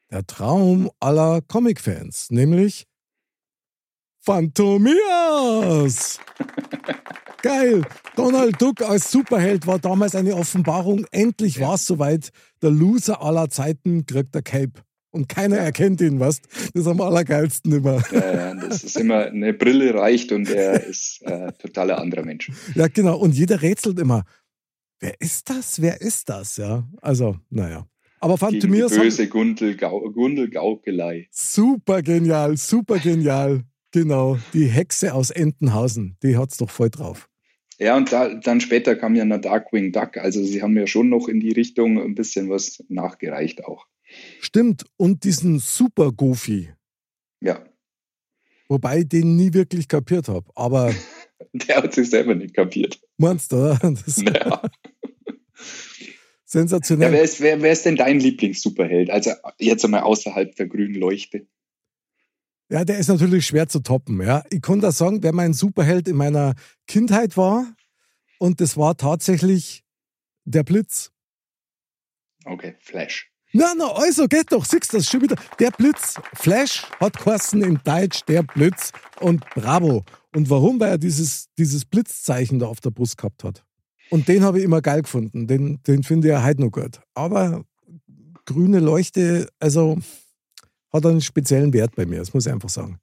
Der 0.09 0.25
Traum 0.25 0.89
aller 1.00 1.41
Comic-Fans, 1.41 2.31
nämlich 2.31 2.88
Phantomias. 4.21 6.19
Geil. 7.43 7.83
Donald 8.15 8.59
Duck 8.59 8.81
als 8.81 9.12
Superheld 9.12 9.67
war 9.67 9.77
damals 9.77 10.15
eine 10.15 10.35
Offenbarung. 10.35 11.05
Endlich 11.12 11.59
war 11.59 11.75
es 11.75 11.85
soweit. 11.85 12.31
Der 12.63 12.71
Loser 12.71 13.21
aller 13.21 13.51
Zeiten 13.51 14.07
kriegt 14.07 14.33
der 14.33 14.41
Cape 14.41 14.81
und 15.13 15.29
keiner 15.29 15.58
erkennt 15.58 16.01
ihn, 16.01 16.20
was? 16.20 16.41
Das 16.74 16.84
ist 16.84 16.88
am 16.88 17.00
allergeilsten 17.00 17.72
immer. 17.72 18.03
Ja, 18.12 18.55
das 18.55 18.84
ist 18.84 18.98
immer, 18.98 19.27
eine 19.27 19.53
Brille 19.53 19.93
reicht 19.93 20.32
und 20.32 20.50
er 20.50 20.84
ist 20.84 21.22
äh, 21.22 21.51
totaler 21.53 22.00
anderer 22.00 22.25
Mensch. 22.25 22.51
Ja, 22.75 22.88
genau. 22.88 23.17
Und 23.17 23.36
jeder 23.36 23.62
rätselt 23.62 24.00
immer, 24.00 24.24
wer 25.00 25.13
ist 25.22 25.50
das? 25.50 25.82
Wer 25.82 26.01
ist 26.01 26.29
das? 26.29 26.58
Ja, 26.58 26.88
also, 27.01 27.38
naja. 27.50 27.88
Aber 28.20 28.38
Phantomias. 28.38 28.91
Die 28.91 29.00
böse 29.00 29.27
Gundel, 29.27 29.75
Gundel 29.77 30.50
Gaukelei. 30.50 31.27
Super 31.29 32.01
genial, 32.01 32.58
super 32.58 32.98
genial. 32.98 33.63
Genau. 33.91 34.39
Die 34.53 34.65
Hexe 34.65 35.13
aus 35.13 35.29
Entenhausen, 35.29 36.17
die 36.24 36.38
hat 36.38 36.51
es 36.51 36.58
doch 36.58 36.70
voll 36.70 36.89
drauf. 36.89 37.29
Ja, 37.77 37.98
und 37.98 38.12
da, 38.12 38.34
dann 38.34 38.62
später 38.62 38.96
kam 38.96 39.15
ja 39.15 39.24
eine 39.24 39.39
Darkwing 39.39 39.91
Duck. 39.91 40.17
Also 40.17 40.43
sie 40.43 40.62
haben 40.62 40.77
ja 40.77 40.88
schon 40.88 41.10
noch 41.10 41.27
in 41.27 41.39
die 41.39 41.51
Richtung 41.51 42.01
ein 42.01 42.15
bisschen 42.15 42.50
was 42.50 42.84
nachgereicht 42.88 43.65
auch. 43.65 43.86
Stimmt, 44.39 44.86
und 44.98 45.24
diesen 45.24 45.60
Super 45.60 46.12
Goofy. 46.12 46.70
Ja. 47.39 47.63
Wobei 48.67 49.00
ich 49.00 49.10
den 49.10 49.36
nie 49.36 49.53
wirklich 49.53 49.88
kapiert 49.88 50.27
habe, 50.27 50.50
aber. 50.55 50.93
Der 51.53 51.77
hat 51.77 51.93
sich 51.93 52.10
selber 52.10 52.36
nicht 52.36 52.53
kapiert. 52.53 53.00
Meinst 53.17 53.51
du, 53.51 53.58
oder? 53.58 53.77
Das 53.82 54.17
ja. 54.17 54.62
Sensationell. 56.46 57.10
Ja, 57.10 57.13
wer, 57.13 57.24
ist, 57.24 57.41
wer, 57.41 57.62
wer 57.62 57.72
ist 57.72 57.86
denn 57.86 57.96
dein 57.96 58.20
Lieblings-Superheld? 58.20 59.10
Also 59.10 59.32
jetzt 59.60 59.84
einmal 59.84 60.01
außerhalb 60.01 60.55
der 60.55 60.67
grünen 60.67 60.96
Leuchte. 60.96 61.48
Ja, 62.70 62.86
der 62.86 62.98
ist 62.98 63.08
natürlich 63.08 63.46
schwer 63.46 63.67
zu 63.67 63.82
toppen. 63.82 64.22
Ja. 64.22 64.43
Ich 64.50 64.62
kann 64.62 64.79
da 64.79 64.91
sagen, 64.91 65.22
wer 65.22 65.34
mein 65.34 65.53
Superheld 65.53 66.08
in 66.08 66.15
meiner 66.15 66.55
Kindheit 66.88 67.38
war, 67.38 67.75
und 68.39 68.62
das 68.62 68.77
war 68.77 68.98
tatsächlich 68.98 69.84
der 70.43 70.63
Blitz. 70.63 71.12
Okay, 72.46 72.75
Flash. 72.79 73.32
Na, 73.55 73.74
na, 73.77 73.91
also 73.93 74.27
geht 74.27 74.51
doch, 74.51 74.65
siehst 74.65 74.93
du 74.93 74.98
das 74.98 75.07
schon 75.07 75.22
wieder. 75.22 75.36
Der 75.60 75.69
Blitz, 75.69 76.15
Flash 76.33 76.88
hat 77.00 77.19
Kosten 77.19 77.62
im 77.62 77.79
Deutsch, 77.83 78.22
der 78.27 78.41
Blitz 78.41 78.91
und 79.19 79.45
Bravo. 79.53 80.03
Und 80.36 80.50
warum? 80.50 80.79
Weil 80.79 80.89
er 80.89 80.98
dieses, 80.98 81.45
dieses 81.57 81.86
Blitzzeichen 81.86 82.57
da 82.57 82.65
auf 82.65 82.81
der 82.81 82.89
Brust 82.89 83.15
gehabt 83.15 83.43
hat. 83.43 83.63
Und 84.10 84.27
den 84.27 84.43
habe 84.43 84.57
ich 84.57 84.63
immer 84.63 84.81
geil 84.81 85.03
gefunden. 85.03 85.45
Den, 85.45 85.81
den 85.83 86.01
finde 86.01 86.27
ich 86.27 86.31
ja 86.33 86.43
heute 86.43 86.62
noch 86.62 86.72
gut. 86.72 87.00
Aber 87.13 87.63
grüne 88.45 88.79
Leuchte, 88.79 89.48
also 89.60 90.00
hat 90.91 91.05
einen 91.05 91.22
speziellen 91.22 91.74
Wert 91.74 91.95
bei 91.95 92.05
mir, 92.07 92.19
das 92.19 92.33
muss 92.33 92.48
ich 92.48 92.51
einfach 92.51 92.69
sagen. 92.69 93.00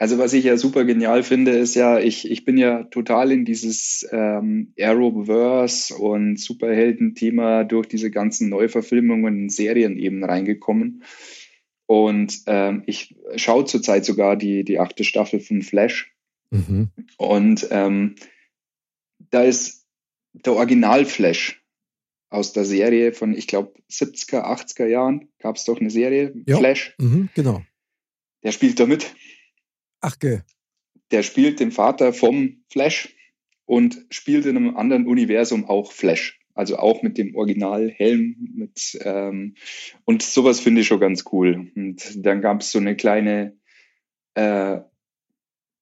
Also 0.00 0.16
was 0.16 0.32
ich 0.32 0.44
ja 0.44 0.56
super 0.56 0.84
genial 0.84 1.24
finde, 1.24 1.50
ist 1.52 1.74
ja, 1.74 1.98
ich, 1.98 2.30
ich 2.30 2.44
bin 2.44 2.56
ja 2.56 2.84
total 2.84 3.32
in 3.32 3.44
dieses 3.44 4.08
ähm, 4.12 4.72
Arrowverse 4.78 5.96
und 5.96 6.38
Superhelden-Thema 6.38 7.64
durch 7.64 7.88
diese 7.88 8.12
ganzen 8.12 8.48
Neuverfilmungen 8.48 9.42
und 9.42 9.52
Serien 9.52 9.98
eben 9.98 10.22
reingekommen. 10.22 11.02
Und 11.86 12.42
ähm, 12.46 12.84
ich 12.86 13.16
schaue 13.34 13.64
zurzeit 13.64 14.04
sogar 14.04 14.36
die, 14.36 14.62
die 14.62 14.78
achte 14.78 15.02
Staffel 15.02 15.40
von 15.40 15.62
Flash. 15.62 16.14
Mhm. 16.50 16.90
Und 17.16 17.66
ähm, 17.72 18.14
da 19.30 19.42
ist 19.42 19.84
der 20.32 20.52
Original 20.52 21.06
Flash 21.06 21.64
aus 22.30 22.52
der 22.52 22.64
Serie 22.64 23.12
von, 23.12 23.34
ich 23.34 23.48
glaube, 23.48 23.72
70er, 23.90 24.44
80er 24.44 24.86
Jahren 24.86 25.28
gab 25.40 25.56
es 25.56 25.64
doch 25.64 25.80
eine 25.80 25.90
Serie, 25.90 26.34
ja. 26.46 26.58
Flash. 26.58 26.94
Mhm, 26.98 27.30
genau. 27.34 27.62
Der 28.44 28.52
spielt 28.52 28.78
da 28.78 28.86
mit. 28.86 29.14
Ach, 30.00 30.14
okay. 30.14 30.42
Der 31.10 31.22
spielt 31.22 31.60
den 31.60 31.72
Vater 31.72 32.12
vom 32.12 32.64
Flash 32.70 33.14
und 33.64 33.98
spielt 34.10 34.46
in 34.46 34.56
einem 34.56 34.76
anderen 34.76 35.06
Universum 35.06 35.64
auch 35.64 35.92
Flash. 35.92 36.40
Also 36.54 36.76
auch 36.76 37.02
mit 37.02 37.18
dem 37.18 37.36
Originalhelm 37.36 38.36
mit 38.54 38.98
ähm, 39.02 39.54
und 40.04 40.22
sowas 40.22 40.58
finde 40.58 40.80
ich 40.80 40.88
schon 40.88 40.98
ganz 40.98 41.24
cool. 41.30 41.70
Und 41.76 42.26
dann 42.26 42.40
gab 42.40 42.62
es 42.62 42.72
so 42.72 42.78
eine 42.78 42.96
kleine 42.96 43.56
äh, 44.34 44.80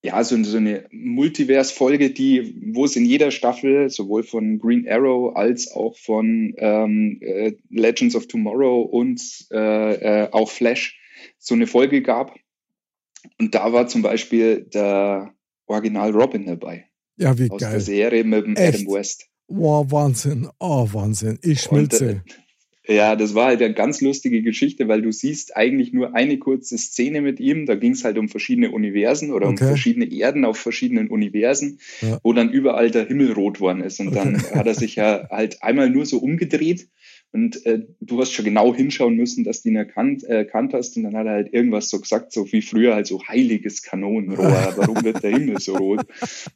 ja, 0.07 0.23
so, 0.23 0.41
so 0.45 0.57
eine 0.57 0.87
Multiverse-Folge, 0.93 2.11
die, 2.11 2.55
wo 2.75 2.85
es 2.85 2.95
in 2.95 3.05
jeder 3.05 3.33
Staffel 3.33 3.91
sowohl 3.91 4.23
von 4.23 4.61
Green 4.61 4.89
Arrow 4.89 5.35
als 5.35 5.73
auch 5.73 5.97
von 5.97 6.55
ähm, 6.59 7.19
äh, 7.21 7.55
Legends 7.71 8.15
of 8.15 8.29
Tomorrow 8.29 8.83
und 8.83 9.21
äh, 9.51 9.95
äh, 10.25 10.29
auch 10.31 10.49
Flash 10.49 11.01
so 11.39 11.55
eine 11.55 11.67
Folge 11.67 12.03
gab. 12.03 12.37
Und 13.39 13.55
da 13.55 13.73
war 13.73 13.87
zum 13.89 14.03
Beispiel 14.03 14.63
der 14.73 15.35
Original 15.67 16.11
Robin 16.11 16.47
dabei. 16.47 16.87
Ja, 17.19 17.39
wie 17.39 17.51
aus 17.51 17.61
geil. 17.61 17.73
der 17.73 17.81
Serie 17.81 18.25
mit 18.25 18.45
dem 18.47 18.57
Echt? 18.57 18.81
Adam 18.83 18.95
West. 18.95 19.27
Wow, 19.49 19.91
Wahnsinn. 19.91 20.49
Oh, 20.59 20.89
Wahnsinn. 20.93 21.39
Ich 21.43 21.61
schmilze. 21.63 22.09
Und, 22.09 22.23
äh, 22.89 22.97
ja, 22.97 23.17
das 23.17 23.35
war 23.35 23.47
halt 23.47 23.63
eine 23.63 23.75
ganz 23.75 24.01
lustige 24.01 24.43
Geschichte, 24.43 24.87
weil 24.87 25.03
du 25.03 25.11
siehst 25.11 25.57
eigentlich 25.57 25.93
nur 25.93 26.15
eine 26.15 26.39
kurze 26.39 26.79
Szene 26.79 27.21
mit 27.21 27.41
ihm. 27.41 27.67
Da 27.67 27.75
ging 27.75 27.93
es 27.93 28.05
halt 28.05 28.17
um 28.19 28.29
verschiedene 28.29 28.71
Universen 28.71 29.33
oder 29.33 29.47
Okay. 29.49 29.63
um 29.65 29.69
verschiedene 29.69 30.07
Erden 30.13 30.45
auf 30.45 30.57
verschiedenen 30.59 31.09
Universen, 31.09 31.81
Ja. 32.01 32.21
wo 32.23 32.33
dann 32.33 32.51
überall 32.51 32.91
der 32.91 33.07
Himmel 33.07 33.33
rot 33.33 33.59
worden 33.61 33.83
ist. 33.83 33.99
Und 33.99 34.15
dann 34.15 34.37
Okay. 34.37 34.55
hat 34.55 34.67
er 34.67 34.75
sich 34.75 34.97
ja 34.97 35.27
halt 35.31 35.63
einmal 35.63 35.91
nur 35.91 36.07
so 36.07 36.19
umgedreht 36.19 36.89
und 37.37 37.67
äh, 37.67 37.81
du 38.01 38.19
hast 38.19 38.33
schon 38.33 38.47
genau 38.47 38.75
hinschauen 38.75 39.15
müssen, 39.15 39.45
dass 39.45 39.61
du 39.61 39.69
ihn 39.69 39.77
erkannt, 39.77 40.25
äh, 40.25 40.39
erkannt 40.39 40.73
hast. 40.73 40.97
Und 40.97 41.03
dann 41.03 41.15
hat 41.15 41.27
er 41.27 41.33
halt 41.33 41.53
irgendwas 41.53 41.91
so 41.91 42.01
gesagt, 42.01 42.33
so 42.33 42.51
wie 42.51 42.63
früher 42.63 42.95
halt 42.95 43.07
so 43.07 43.23
heiliges 43.29 43.83
Kanonenrohr. 43.83 44.73
Warum 44.77 45.05
wird 45.05 45.23
der 45.23 45.33
Himmel 45.33 45.61
so 45.61 45.77
rot? 45.77 46.07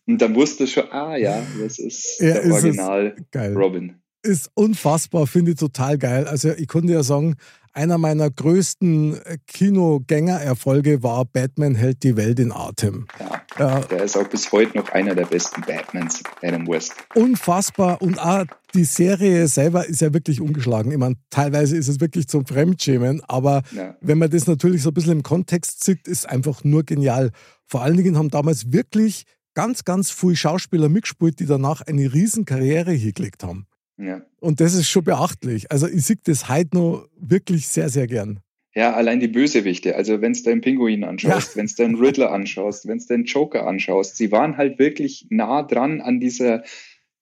Und 0.06 0.22
dann 0.22 0.34
wusste 0.34 0.64
ich 0.64 0.72
schon, 0.72 0.90
ah 0.90 1.16
ja, 1.16 1.42
das 1.60 1.78
ist 1.78 2.18
Ja, 2.20 2.32
der 2.32 2.42
ist. 2.44 2.52
Original 2.52 3.14
Geil. 3.30 3.54
Robin. 3.54 3.96
Ist 4.22 4.50
unfassbar, 4.54 5.26
finde 5.26 5.50
ich 5.50 5.58
total 5.58 5.99
geil. 5.99 6.25
Also 6.25 6.50
ich 6.52 6.66
konnte 6.66 6.94
ja 6.94 7.02
sagen, 7.02 7.37
einer 7.72 7.98
meiner 7.98 8.30
größten 8.30 9.14
äh, 9.24 9.38
Kinogängererfolge 9.46 11.02
war 11.02 11.24
Batman 11.24 11.74
hält 11.74 12.02
die 12.02 12.16
Welt 12.16 12.38
in 12.40 12.52
Atem. 12.52 13.06
Ja, 13.18 13.42
Ja, 13.58 13.80
der 13.80 14.02
ist 14.04 14.16
auch 14.16 14.28
bis 14.28 14.50
heute 14.52 14.76
noch 14.78 14.88
einer 14.90 15.14
der 15.14 15.26
besten 15.26 15.60
Batmans, 15.62 16.22
Adam 16.42 16.66
West. 16.66 16.94
unfassbar. 17.14 18.00
Und 18.02 18.18
auch 18.18 18.44
die 18.74 18.84
Serie 18.84 19.46
selber 19.48 19.86
ist 19.86 20.00
ja 20.00 20.12
wirklich 20.14 20.40
ungeschlagen. 20.40 20.92
Ich 20.92 20.98
meine, 20.98 21.16
teilweise 21.30 21.76
ist 21.76 21.88
es 21.88 22.00
wirklich 22.00 22.28
zum 22.28 22.46
Fremdschämen, 22.46 23.22
aber 23.28 23.62
Ja. 23.72 23.96
wenn 24.00 24.18
man 24.18 24.30
das 24.30 24.46
natürlich 24.46 24.82
so 24.82 24.90
ein 24.90 24.94
bisschen 24.94 25.12
im 25.12 25.22
Kontext 25.22 25.84
sieht, 25.84 26.06
ist 26.08 26.28
einfach 26.28 26.64
nur 26.64 26.84
genial. 26.84 27.30
Vor 27.66 27.82
allen 27.82 27.96
Dingen 27.96 28.16
haben 28.16 28.30
damals 28.30 28.72
wirklich 28.72 29.24
ganz, 29.54 29.84
ganz 29.84 30.10
viele 30.10 30.36
Schauspieler 30.36 30.88
mitgespielt, 30.88 31.40
die 31.40 31.46
danach 31.46 31.82
eine 31.82 32.12
riesen 32.12 32.44
Karriere 32.44 32.92
hingelegt 32.92 33.42
haben. 33.44 33.66
Ja. 34.00 34.23
Und 34.40 34.61
das 34.61 34.75
ist 34.75 34.88
schon 34.88 35.04
beachtlich. 35.04 35.71
Also 35.71 35.87
ich 35.88 36.04
sehe 36.04 36.16
das 36.25 36.49
heute 36.49 36.76
noch 36.76 37.09
wirklich 37.19 37.69
sehr, 37.69 37.88
sehr 37.88 38.07
gern. 38.07 38.40
ja, 38.75 38.95
allein 38.95 39.21
die 39.21 39.28
Bösewichte. 39.28 39.97
Also 39.97 40.21
wenn 40.21 40.33
du 40.33 40.42
den 40.42 40.61
Pinguin 40.61 41.04
anschaust, 41.04 41.50
Ja. 41.50 41.57
wenn 41.57 41.66
du 41.66 41.75
den 41.75 41.95
Riddler 41.97 42.30
anschaust, 42.33 42.87
wenn 42.87 42.99
du 42.99 43.04
den 43.07 43.25
Joker 43.25 43.66
anschaust, 43.66 44.16
sie 44.16 44.30
waren 44.33 44.57
halt 44.57 44.78
wirklich 44.78 45.26
nah 45.30 45.62
dran 45.62 46.00
an 46.00 46.21
dieser 46.21 46.62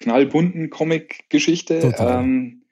knallbunten 0.01 0.71
Comic-Geschichte. 0.71 1.95
Ähm, 1.99 2.63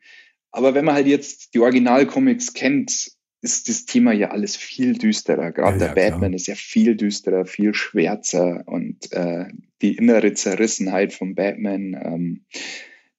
aber 0.52 0.74
wenn 0.74 0.84
man 0.84 0.94
halt 0.94 1.06
jetzt 1.06 1.54
die 1.54 1.58
Original-Comics 1.60 2.54
kennt, 2.54 3.10
ist 3.42 3.68
das 3.68 3.84
Thema 3.86 4.12
ja 4.12 4.30
alles 4.30 4.56
viel 4.56 4.94
düsterer. 4.94 5.52
Gerade 5.52 5.78
Ja, 5.78 5.86
ja, 5.86 5.94
der 5.94 6.00
Batman 6.10 6.30
klar. 6.30 6.34
ist 6.34 6.46
ja 6.46 6.54
viel 6.54 6.96
düsterer, 6.96 7.44
viel 7.46 7.74
schwärzer 7.74 8.62
und 8.66 9.12
äh, 9.12 9.46
die 9.82 9.96
innere 9.96 10.32
Zerrissenheit 10.34 11.12
von 11.12 11.34
Batman. 11.34 11.96
Ähm, 12.02 12.44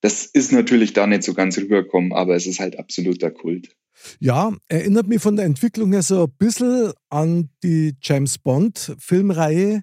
das 0.01 0.25
ist 0.25 0.51
natürlich 0.51 0.93
da 0.93 1.07
nicht 1.07 1.23
so 1.23 1.33
ganz 1.33 1.57
rübergekommen, 1.57 2.13
aber 2.13 2.35
es 2.35 2.45
ist 2.45 2.59
halt 2.59 2.77
absoluter 2.77 3.31
Kult. 3.31 3.75
Ja, 4.19 4.55
erinnert 4.67 5.07
mich 5.07 5.21
von 5.21 5.35
der 5.35 5.45
Entwicklung 5.45 5.91
her 5.91 6.03
so 6.03 6.25
ein 6.25 6.31
bisschen 6.37 6.93
an 7.09 7.49
die 7.63 7.95
James 8.01 8.37
Bond-Filmreihe, 8.37 9.81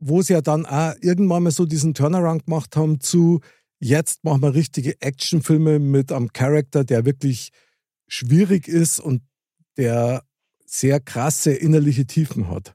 wo 0.00 0.22
sie 0.22 0.32
ja 0.32 0.40
dann 0.40 0.66
auch 0.66 0.94
irgendwann 1.00 1.44
mal 1.44 1.52
so 1.52 1.64
diesen 1.64 1.94
Turnaround 1.94 2.46
gemacht 2.46 2.76
haben 2.76 3.00
zu 3.00 3.40
jetzt 3.78 4.24
machen 4.24 4.42
wir 4.42 4.54
richtige 4.54 5.00
Actionfilme 5.00 5.78
mit 5.78 6.10
einem 6.10 6.32
Charakter, 6.32 6.84
der 6.84 7.04
wirklich 7.04 7.50
schwierig 8.08 8.66
ist 8.66 8.98
und 8.98 9.22
der 9.76 10.24
sehr 10.64 11.00
krasse 11.00 11.52
innerliche 11.52 12.06
Tiefen 12.06 12.48
hat. 12.48 12.74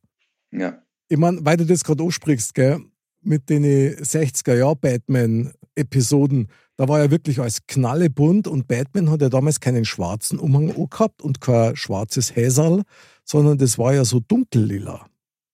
Ja. 0.51 0.81
Ich 1.07 1.17
meine, 1.17 1.43
weil 1.43 1.57
du 1.57 1.65
das 1.65 1.83
gerade 1.83 2.03
ansprichst, 2.03 2.53
gell, 2.53 2.79
mit 3.21 3.49
den 3.49 3.65
60er-Jahr-Batman-Episoden, 3.65 6.47
da 6.77 6.87
war 6.87 6.99
ja 6.99 7.09
wirklich 7.11 7.39
alles 7.39 7.65
knallebunt 7.67 8.47
und 8.47 8.67
Batman 8.67 9.09
hat 9.09 9.21
ja 9.21 9.29
damals 9.29 9.59
keinen 9.59 9.85
schwarzen 9.85 10.39
Umhang 10.39 10.73
gehabt 10.89 11.21
und 11.21 11.41
kein 11.41 11.75
schwarzes 11.75 12.35
Häserl, 12.35 12.83
sondern 13.25 13.57
das 13.57 13.77
war 13.77 13.93
ja 13.93 14.05
so 14.05 14.21
dunkellila. 14.21 15.05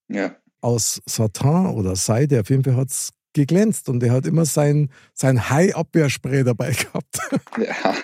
Ja. 0.08 0.36
Aus 0.60 1.02
Satin 1.06 1.66
oder 1.66 1.96
Seide, 1.96 2.40
auf 2.40 2.50
jeden 2.50 2.62
Fall 2.64 2.76
hat 2.76 2.90
es 2.90 3.10
geglänzt 3.32 3.88
und 3.88 4.02
er 4.02 4.12
hat 4.12 4.26
immer 4.26 4.44
sein, 4.44 4.90
sein 5.14 5.48
Hai-Abwehrspray 5.50 6.44
dabei 6.44 6.70
gehabt. 6.72 7.18
ja. 7.58 7.94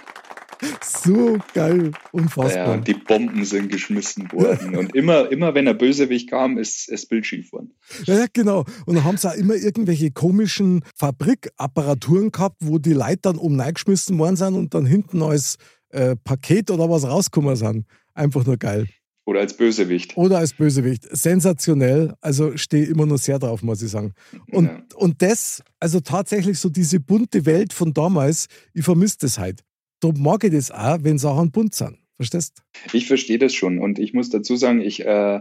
So 0.82 1.38
geil, 1.54 1.92
unfassbar. 2.12 2.76
Ja, 2.76 2.76
die 2.78 2.94
Bomben 2.94 3.44
sind 3.44 3.70
geschmissen 3.70 4.30
worden. 4.32 4.76
Und 4.76 4.94
immer, 4.94 5.30
immer 5.30 5.54
wenn 5.54 5.66
er 5.66 5.74
Bösewicht 5.74 6.30
kam, 6.30 6.58
ist 6.58 6.90
das 6.90 7.06
Bild 7.06 7.26
schief 7.26 7.52
worden. 7.52 7.74
Ja, 8.04 8.20
ja, 8.20 8.26
genau. 8.32 8.64
Und 8.86 8.94
dann 8.94 9.04
haben 9.04 9.16
sie 9.16 9.28
auch 9.28 9.34
immer 9.34 9.54
irgendwelche 9.54 10.10
komischen 10.10 10.84
Fabrikapparaturen 10.96 12.30
gehabt, 12.32 12.56
wo 12.60 12.78
die 12.78 12.92
Leute 12.92 13.20
dann 13.22 13.36
oben 13.36 13.60
reingeschmissen 13.60 14.18
worden 14.18 14.36
sind 14.36 14.54
und 14.54 14.74
dann 14.74 14.86
hinten 14.86 15.22
als 15.22 15.56
äh, 15.90 16.16
Paket 16.16 16.70
oder 16.70 16.88
was 16.88 17.04
rausgekommen 17.04 17.56
sind. 17.56 17.86
Einfach 18.14 18.44
nur 18.46 18.56
geil. 18.56 18.86
Oder 19.24 19.40
als 19.40 19.56
Bösewicht. 19.56 20.16
Oder 20.16 20.38
als 20.38 20.52
Bösewicht. 20.52 21.06
Sensationell. 21.10 22.14
Also 22.20 22.56
stehe 22.56 22.86
immer 22.86 23.06
nur 23.06 23.18
sehr 23.18 23.38
drauf, 23.38 23.62
muss 23.62 23.80
ich 23.82 23.90
sagen. 23.90 24.14
Und, 24.50 24.66
Ja. 24.66 24.82
und 24.96 25.22
das, 25.22 25.62
also 25.78 26.00
tatsächlich 26.00 26.58
so 26.58 26.68
diese 26.68 26.98
bunte 26.98 27.46
Welt 27.46 27.72
von 27.72 27.92
damals, 27.92 28.46
ich 28.74 28.84
vermisse 28.84 29.18
das 29.20 29.38
halt. 29.38 29.60
Da 30.02 30.10
mag 30.18 30.42
ich 30.44 30.50
das 30.52 30.70
auch, 30.70 30.98
wenn 31.02 31.16
Sachen 31.16 31.50
bunt 31.52 31.74
sind. 31.74 31.96
Verstehst? 32.16 32.62
Ich 32.92 33.06
verstehe 33.06 33.38
das 33.38 33.54
schon. 33.54 33.78
Und 33.78 33.98
ich 33.98 34.12
muss 34.12 34.30
dazu 34.30 34.56
sagen, 34.56 34.80
ich, 34.80 35.04
äh, 35.04 35.40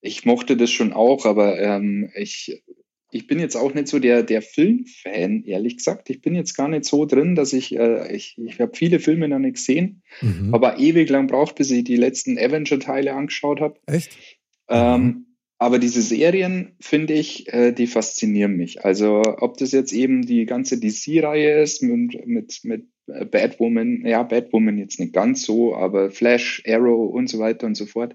ich 0.00 0.24
mochte 0.24 0.56
das 0.56 0.70
schon 0.70 0.92
auch, 0.92 1.24
aber 1.24 1.58
ähm, 1.58 2.10
ich, 2.14 2.62
ich 3.10 3.26
bin 3.26 3.38
jetzt 3.40 3.56
auch 3.56 3.72
nicht 3.72 3.88
so 3.88 3.98
der, 3.98 4.22
der 4.22 4.42
Filmfan, 4.42 5.44
ehrlich 5.44 5.78
gesagt. 5.78 6.10
Ich 6.10 6.20
bin 6.20 6.34
jetzt 6.34 6.54
gar 6.54 6.68
nicht 6.68 6.84
so 6.84 7.06
drin, 7.06 7.34
dass 7.34 7.52
ich, 7.52 7.76
äh, 7.76 8.14
ich, 8.14 8.36
ich 8.38 8.60
habe 8.60 8.76
viele 8.76 9.00
Filme 9.00 9.26
noch 9.28 9.38
nicht 9.38 9.54
gesehen, 9.54 10.02
Mhm. 10.20 10.54
aber 10.54 10.78
ewig 10.78 11.08
lang 11.08 11.26
braucht, 11.26 11.54
bis 11.54 11.70
ich 11.70 11.84
die 11.84 11.96
letzten 11.96 12.38
Avenger-Teile 12.38 13.14
angeschaut 13.14 13.60
habe. 13.60 13.80
Echt? 13.86 14.10
Ähm, 14.68 15.36
aber 15.58 15.78
diese 15.78 16.02
Serien, 16.02 16.74
finde 16.80 17.14
ich, 17.14 17.50
äh, 17.52 17.72
die 17.72 17.86
faszinieren 17.86 18.56
mich. 18.56 18.84
Also 18.84 19.22
ob 19.38 19.56
das 19.56 19.72
jetzt 19.72 19.92
eben 19.92 20.26
die 20.26 20.44
ganze 20.44 20.78
DC-Reihe 20.78 21.62
ist 21.62 21.82
mit, 21.82 22.26
mit, 22.26 22.60
mit 22.64 22.86
Batwoman, 23.06 24.04
ja, 24.06 24.22
Batwoman 24.22 24.78
jetzt 24.78 24.98
nicht 24.98 25.12
ganz 25.12 25.42
so, 25.42 25.74
aber 25.74 26.10
Flash, 26.10 26.62
Arrow 26.66 27.12
und 27.12 27.28
so 27.28 27.38
weiter 27.38 27.66
und 27.66 27.76
so 27.76 27.86
fort. 27.86 28.14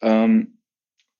Ähm, 0.00 0.58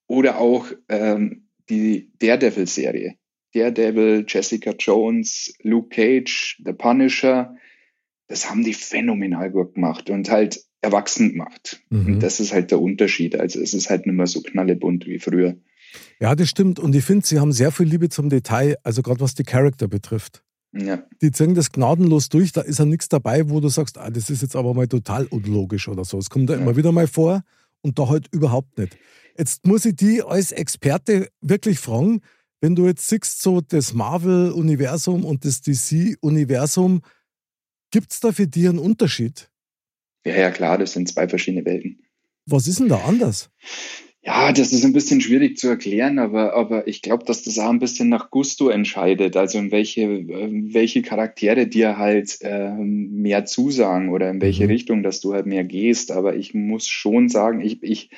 oder 0.07 0.39
auch 0.39 0.67
ähm, 0.87 1.49
die 1.69 2.11
Daredevil-Serie. 2.19 3.15
Daredevil, 3.53 4.25
Jessica 4.27 4.71
Jones, 4.77 5.53
Luke 5.61 5.89
Cage, 5.89 6.61
The 6.63 6.73
Punisher, 6.73 7.55
das 8.27 8.49
haben 8.49 8.63
die 8.63 8.73
phänomenal 8.73 9.51
gut 9.51 9.73
gemacht 9.73 10.09
und 10.09 10.29
halt 10.29 10.63
erwachsen 10.81 11.31
gemacht. 11.31 11.81
Mhm. 11.89 12.05
Und 12.05 12.19
das 12.21 12.39
ist 12.39 12.53
halt 12.53 12.71
der 12.71 12.79
Unterschied. 12.79 13.35
Also 13.35 13.59
es 13.59 13.73
ist 13.73 13.89
halt 13.89 14.05
nicht 14.05 14.15
mehr 14.15 14.27
so 14.27 14.41
knallebunt 14.41 15.05
wie 15.07 15.19
früher. 15.19 15.57
Ja, 16.19 16.35
das 16.35 16.49
stimmt. 16.49 16.79
Und 16.79 16.95
ich 16.95 17.03
finde, 17.03 17.25
sie 17.25 17.39
haben 17.39 17.51
sehr 17.51 17.71
viel 17.71 17.87
Liebe 17.87 18.09
zum 18.09 18.29
Detail, 18.29 18.77
also 18.83 19.01
gerade 19.01 19.19
was 19.19 19.33
die 19.33 19.43
Charakter 19.43 19.87
betrifft. 19.87 20.43
Ja. 20.71 21.03
Die 21.21 21.31
ziehen 21.31 21.55
das 21.55 21.71
gnadenlos 21.71 22.29
durch, 22.29 22.51
da 22.51 22.61
ist 22.61 22.79
ja 22.79 22.85
nichts 22.85 23.09
dabei, 23.09 23.49
wo 23.49 23.59
du 23.59 23.69
sagst, 23.69 23.97
ah, 23.97 24.09
das 24.09 24.29
ist 24.29 24.41
jetzt 24.41 24.55
aber 24.55 24.73
mal 24.73 24.87
total 24.87 25.25
unlogisch 25.25 25.87
oder 25.87 26.05
so. 26.05 26.17
Es 26.17 26.29
kommt 26.29 26.49
da 26.49 26.53
ja. 26.53 26.59
immer 26.59 26.75
wieder 26.75 26.91
mal 26.91 27.07
vor 27.07 27.43
und 27.81 27.97
da 27.97 28.07
halt 28.07 28.27
überhaupt 28.31 28.77
nicht. 28.77 28.97
Jetzt 29.37 29.65
muss 29.65 29.85
ich 29.85 29.95
die 29.95 30.21
als 30.21 30.51
Experte 30.51 31.29
wirklich 31.41 31.79
fragen, 31.79 32.21
wenn 32.61 32.75
du 32.75 32.85
jetzt 32.87 33.07
siehst, 33.07 33.41
so 33.41 33.61
das 33.61 33.93
Marvel-Universum 33.93 35.23
und 35.23 35.45
das 35.45 35.61
DC-Universum, 35.61 37.01
gibt 37.89 38.11
es 38.11 38.19
da 38.19 38.31
für 38.31 38.47
dich 38.47 38.67
einen 38.67 38.79
Unterschied? 38.79 39.49
Ja, 40.25 40.35
ja, 40.35 40.51
klar, 40.51 40.77
das 40.77 40.91
sind 40.91 41.07
zwei 41.07 41.27
verschiedene 41.27 41.65
Welten. 41.65 42.03
Was 42.45 42.67
ist 42.67 42.79
denn 42.79 42.89
da 42.89 42.97
anders? 43.05 43.49
Ja, 44.21 44.51
das 44.51 44.73
ist 44.73 44.83
ein 44.83 44.91
bisschen 44.91 45.21
schwierig 45.21 45.57
zu 45.57 45.69
erklären, 45.69 46.19
aber, 46.19 46.53
aber 46.53 46.87
ich 46.87 47.01
glaube, 47.01 47.23
dass 47.23 47.43
das 47.43 47.57
auch 47.57 47.69
ein 47.69 47.79
bisschen 47.79 48.09
nach 48.09 48.31
Gusto 48.31 48.67
entscheidet, 48.67 49.37
also 49.37 49.57
in 49.59 49.71
welche, 49.71 50.27
welche 50.27 51.01
Charaktere 51.01 51.67
dir 51.67 51.97
halt 51.97 52.37
ähm, 52.41 53.21
mehr 53.21 53.45
zusagen 53.45 54.09
oder 54.09 54.29
in 54.29 54.41
welche 54.41 54.65
mhm. 54.65 54.71
Richtung, 54.71 55.03
dass 55.03 55.21
du 55.21 55.33
halt 55.33 55.45
mehr 55.45 55.63
gehst. 55.63 56.11
Aber 56.11 56.35
ich 56.35 56.53
muss 56.53 56.87
schon 56.87 57.29
sagen, 57.29 57.61
ich, 57.61 57.81
ich, 57.81 58.09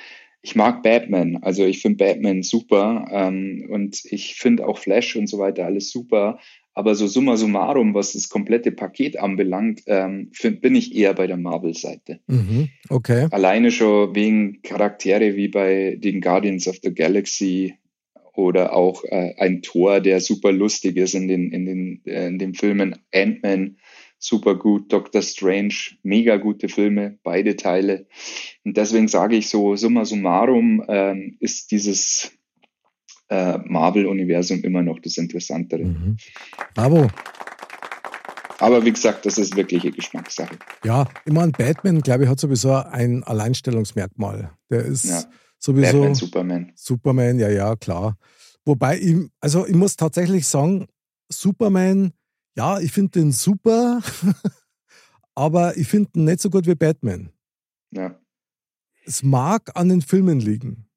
ich 0.41 0.55
mag 0.55 0.81
Batman, 0.81 1.37
also 1.43 1.63
ich 1.65 1.83
finde 1.83 2.03
Batman 2.03 2.41
super 2.41 3.07
ähm, 3.11 3.67
und 3.69 4.03
ich 4.05 4.35
finde 4.35 4.67
auch 4.67 4.79
Flash 4.79 5.15
und 5.15 5.27
so 5.27 5.37
weiter 5.37 5.65
alles 5.65 5.91
super. 5.91 6.39
Aber 6.73 6.95
so 6.95 7.07
summa 7.07 7.35
summarum, 7.35 7.93
was 7.93 8.13
das 8.13 8.29
komplette 8.29 8.71
Paket 8.71 9.19
anbelangt, 9.19 9.81
ähm, 9.87 10.29
find, 10.31 10.61
bin 10.61 10.75
ich 10.75 10.95
eher 10.95 11.13
bei 11.13 11.27
der 11.27 11.37
Marvel-Seite. 11.37 12.21
Mhm, 12.27 12.69
okay. 12.89 13.27
Alleine 13.31 13.71
schon 13.71 14.15
wegen 14.15 14.61
Charaktere 14.61 15.35
wie 15.35 15.49
bei 15.49 15.97
den 15.99 16.21
Guardians 16.21 16.67
of 16.67 16.77
the 16.81 16.93
Galaxy 16.93 17.75
oder 18.33 18.73
auch 18.73 19.03
äh, 19.03 19.35
ein 19.37 19.61
Tor, 19.61 19.99
der 19.99 20.21
super 20.21 20.51
lustig 20.51 20.95
ist 20.95 21.13
in 21.13 21.27
den, 21.27 21.51
in 21.51 21.65
den, 21.65 22.01
äh, 22.05 22.27
in 22.27 22.39
den 22.39 22.53
Filmen. 22.53 22.95
Ant-Man, 23.13 23.77
super 24.17 24.55
gut. 24.55 24.93
Doctor 24.93 25.21
Strange, 25.21 25.73
mega 26.03 26.37
gute 26.37 26.69
Filme, 26.69 27.17
beide 27.23 27.57
Teile. 27.57 28.07
Und 28.63 28.77
deswegen 28.77 29.09
sage 29.09 29.35
ich 29.35 29.49
so, 29.49 29.75
summa 29.75 30.05
summarum 30.05 30.83
äh, 30.87 31.31
ist 31.39 31.71
dieses 31.71 32.31
äh, 33.31 33.57
Marvel-Universum 33.59 34.61
immer 34.61 34.83
noch 34.83 34.99
das 34.99 35.17
Interessantere. 35.17 35.85
Mhm. 35.85 36.17
Bravo. 36.75 37.07
Aber 38.59 38.83
wie 38.85 38.91
gesagt, 38.91 39.25
das 39.25 39.37
ist 39.37 39.55
wirklich 39.55 39.83
eine 39.83 39.93
Geschmackssache. 39.93 40.59
Ja, 40.83 41.07
ich 41.25 41.33
meine, 41.33 41.51
Batman, 41.53 42.01
glaube 42.01 42.25
ich, 42.25 42.29
hat 42.29 42.39
sowieso 42.39 42.73
ein 42.73 43.23
Alleinstellungsmerkmal. 43.23 44.51
Der 44.69 44.85
ist 44.85 45.05
ja. 45.05 45.23
sowieso. 45.57 45.93
Batman, 45.93 46.15
Superman. 46.15 46.71
Superman, 46.75 47.39
ja, 47.39 47.49
ja, 47.49 47.75
klar. 47.77 48.17
Wobei, 48.65 48.99
ich, 48.99 49.15
also 49.39 49.65
ich 49.65 49.75
muss 49.75 49.95
tatsächlich 49.95 50.45
sagen, 50.45 50.87
Superman, 51.29 52.11
ja, 52.55 52.79
ich 52.79 52.91
finde 52.91 53.11
den 53.11 53.31
super, 53.31 54.01
aber 55.35 55.77
ich 55.77 55.87
finde 55.87 56.11
ihn 56.15 56.25
nicht 56.25 56.41
so 56.41 56.49
gut 56.49 56.67
wie 56.67 56.75
Batman. 56.75 57.29
Ja. 57.91 58.19
Es 59.05 59.23
mag 59.23 59.71
an 59.73 59.89
den 59.89 60.01
Filmen 60.01 60.39
liegen 60.39 60.90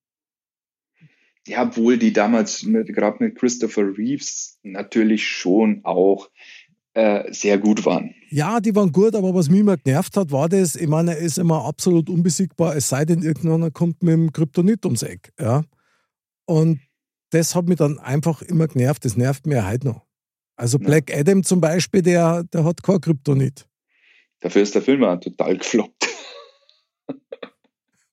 ja, 1.47 1.63
obwohl 1.63 1.99
die 1.99 2.13
damals 2.13 2.63
mit, 2.63 2.89
gerade 2.89 3.23
mit 3.23 3.37
Christopher 3.37 3.97
Reeves 3.97 4.59
natürlich 4.63 5.27
schon 5.27 5.81
auch 5.85 6.31
äh, 6.95 7.33
sehr 7.33 7.59
gut 7.59 7.85
waren. 7.85 8.15
Ja, 8.31 8.61
die 8.61 8.75
waren 8.75 8.93
gut, 8.93 9.15
aber 9.15 9.35
was 9.35 9.51
mich 9.51 9.61
immer 9.61 9.77
genervt 9.77 10.17
hat, 10.17 10.33
war 10.33 10.49
das, 10.49 10.76
ich 10.76 10.89
meine, 10.89 11.17
er 11.17 11.19
ist 11.19 11.39
immer 11.39 11.65
absolut 11.65 12.09
unbesiegbar, 12.09 12.76
es 12.76 12.89
sei 12.89 13.04
denn, 13.04 13.23
irgendeiner 13.23 13.71
kommt 13.71 14.02
mit 14.02 14.13
dem 14.13 14.33
Kryptonit 14.33 14.85
ums 14.87 15.02
Eck. 15.02 15.33
Ja? 15.39 15.65
Und 16.47 16.80
das 17.30 17.54
hat 17.54 17.67
mich 17.67 17.78
dann 17.78 17.99
einfach 17.99 18.43
immer 18.43 18.69
genervt, 18.69 19.04
das 19.04 19.17
nervt 19.17 19.47
mir 19.47 19.69
heute 19.69 19.89
noch. 19.89 20.07
Also 20.57 20.78
Black 20.78 21.11
ja. 21.11 21.19
Adam 21.19 21.43
zum 21.43 21.61
Beispiel, 21.61 22.00
der, 22.00 22.45
der 22.45 22.65
hat 22.65 22.83
kein 22.83 23.00
Kryptonit. 23.00 23.67
Dafür 24.41 24.63
ist 24.63 24.75
der 24.75 24.83
Film 24.83 25.02
auch 25.02 25.19
total 25.19 25.59
gefloppt. 25.59 26.09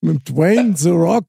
mit 0.02 0.28
Dwayne 0.28 0.76
The 0.76 0.90
Rock. 0.90 1.28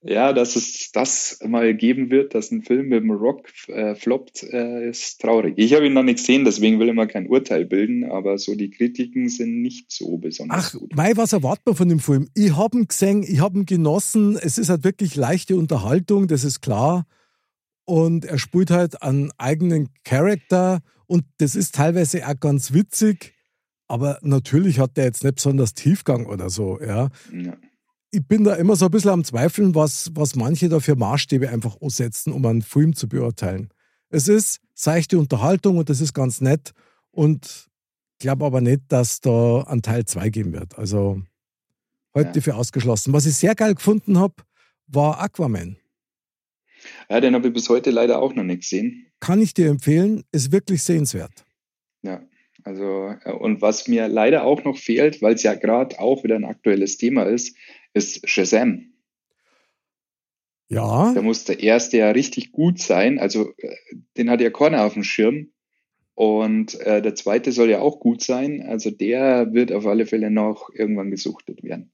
Ja, 0.00 0.32
dass 0.32 0.54
es 0.54 0.92
das 0.92 1.40
mal 1.44 1.74
geben 1.74 2.10
wird, 2.10 2.32
dass 2.34 2.52
ein 2.52 2.62
Film 2.62 2.88
mit 2.88 3.02
dem 3.02 3.10
Rock 3.10 3.48
äh, 3.66 3.96
floppt, 3.96 4.44
äh, 4.44 4.88
ist 4.88 5.20
traurig. 5.20 5.54
Ich 5.56 5.74
habe 5.74 5.86
ihn 5.86 5.92
noch 5.92 6.04
nicht 6.04 6.18
gesehen, 6.18 6.44
deswegen 6.44 6.78
will 6.78 6.88
ich 6.88 6.94
mal 6.94 7.08
kein 7.08 7.26
Urteil 7.26 7.66
bilden, 7.66 8.04
aber 8.04 8.38
so 8.38 8.54
die 8.54 8.70
Kritiken 8.70 9.28
sind 9.28 9.60
nicht 9.60 9.90
so 9.90 10.16
besonders 10.18 10.66
Ach, 10.66 10.78
gut. 10.78 10.94
Mei, 10.94 11.16
was 11.16 11.32
erwartet 11.32 11.66
man 11.66 11.74
von 11.74 11.88
dem 11.88 11.98
Film? 11.98 12.28
Ich 12.34 12.56
habe 12.56 12.78
ihn 12.78 12.86
gesehen, 12.86 13.24
ich 13.24 13.40
habe 13.40 13.58
ihn 13.58 13.66
genossen. 13.66 14.38
Es 14.40 14.56
ist 14.56 14.68
halt 14.68 14.84
wirklich 14.84 15.16
leichte 15.16 15.56
Unterhaltung, 15.56 16.28
das 16.28 16.44
ist 16.44 16.60
klar. 16.60 17.04
Und 17.84 18.24
er 18.24 18.38
spielt 18.38 18.70
halt 18.70 19.02
einen 19.02 19.32
eigenen 19.36 19.88
Charakter 20.04 20.80
und 21.06 21.24
das 21.38 21.56
ist 21.56 21.74
teilweise 21.74 22.24
auch 22.24 22.38
ganz 22.38 22.72
witzig. 22.72 23.34
Aber 23.88 24.18
natürlich 24.22 24.78
hat 24.78 24.96
der 24.96 25.06
jetzt 25.06 25.24
nicht 25.24 25.36
besonders 25.36 25.74
Tiefgang 25.74 26.26
oder 26.26 26.50
so, 26.50 26.78
ja. 26.80 27.08
ja 27.32 27.56
ich 28.10 28.26
bin 28.26 28.44
da 28.44 28.54
immer 28.54 28.76
so 28.76 28.86
ein 28.86 28.90
bisschen 28.90 29.10
am 29.10 29.24
Zweifeln, 29.24 29.74
was, 29.74 30.10
was 30.14 30.34
manche 30.34 30.68
da 30.68 30.80
für 30.80 30.96
Maßstäbe 30.96 31.48
einfach 31.50 31.80
aussetzen, 31.80 32.32
um 32.32 32.44
einen 32.46 32.62
Film 32.62 32.94
zu 32.94 33.08
beurteilen. 33.08 33.70
Es 34.08 34.28
ist 34.28 34.60
seichte 34.74 35.18
Unterhaltung 35.18 35.78
und 35.78 35.90
das 35.90 36.00
ist 36.00 36.14
ganz 36.14 36.40
nett 36.40 36.72
und 37.10 37.68
ich 38.14 38.18
glaube 38.20 38.46
aber 38.46 38.60
nicht, 38.60 38.82
dass 38.88 39.20
da 39.20 39.62
ein 39.68 39.82
Teil 39.82 40.04
2 40.04 40.30
geben 40.30 40.52
wird. 40.52 40.78
Also 40.78 41.22
heute 42.14 42.38
ja. 42.38 42.40
für 42.40 42.54
ausgeschlossen. 42.56 43.12
Was 43.12 43.26
ich 43.26 43.36
sehr 43.36 43.54
geil 43.54 43.74
gefunden 43.74 44.18
habe, 44.18 44.34
war 44.86 45.20
Aquaman. 45.20 45.76
Ja, 47.08 47.20
den 47.20 47.34
habe 47.34 47.48
ich 47.48 47.54
bis 47.54 47.68
heute 47.68 47.90
leider 47.90 48.20
auch 48.20 48.34
noch 48.34 48.44
nicht 48.44 48.62
gesehen. 48.62 49.06
Kann 49.20 49.40
ich 49.40 49.52
dir 49.52 49.68
empfehlen, 49.68 50.24
ist 50.32 50.52
wirklich 50.52 50.82
sehenswert. 50.82 51.44
Ja, 52.02 52.22
also 52.64 53.14
äh, 53.24 53.32
und 53.32 53.62
was 53.62 53.88
mir 53.88 54.08
leider 54.08 54.44
auch 54.44 54.64
noch 54.64 54.76
fehlt, 54.76 55.22
weil 55.22 55.34
es 55.34 55.42
ja 55.42 55.54
gerade 55.54 55.98
auch 55.98 56.24
wieder 56.24 56.36
ein 56.36 56.44
aktuelles 56.44 56.96
Thema 56.96 57.24
ist, 57.24 57.56
ist 57.94 58.28
Shazam. 58.28 58.92
Ja. 60.68 61.12
Da 61.14 61.22
muss 61.22 61.44
der 61.44 61.60
erste 61.60 61.98
ja 61.98 62.10
richtig 62.10 62.52
gut 62.52 62.78
sein. 62.78 63.18
Also 63.18 63.52
äh, 63.56 63.74
den 64.16 64.30
hat 64.30 64.40
ja 64.40 64.50
Corner 64.50 64.84
auf 64.84 64.94
dem 64.94 65.04
Schirm. 65.04 65.48
Und 66.14 66.74
äh, 66.80 67.00
der 67.00 67.14
zweite 67.14 67.52
soll 67.52 67.70
ja 67.70 67.80
auch 67.80 68.00
gut 68.00 68.22
sein. 68.22 68.62
Also 68.62 68.90
der 68.90 69.52
wird 69.52 69.72
auf 69.72 69.86
alle 69.86 70.04
Fälle 70.04 70.30
noch 70.30 70.68
irgendwann 70.74 71.10
gesuchtet 71.10 71.62
werden. 71.62 71.92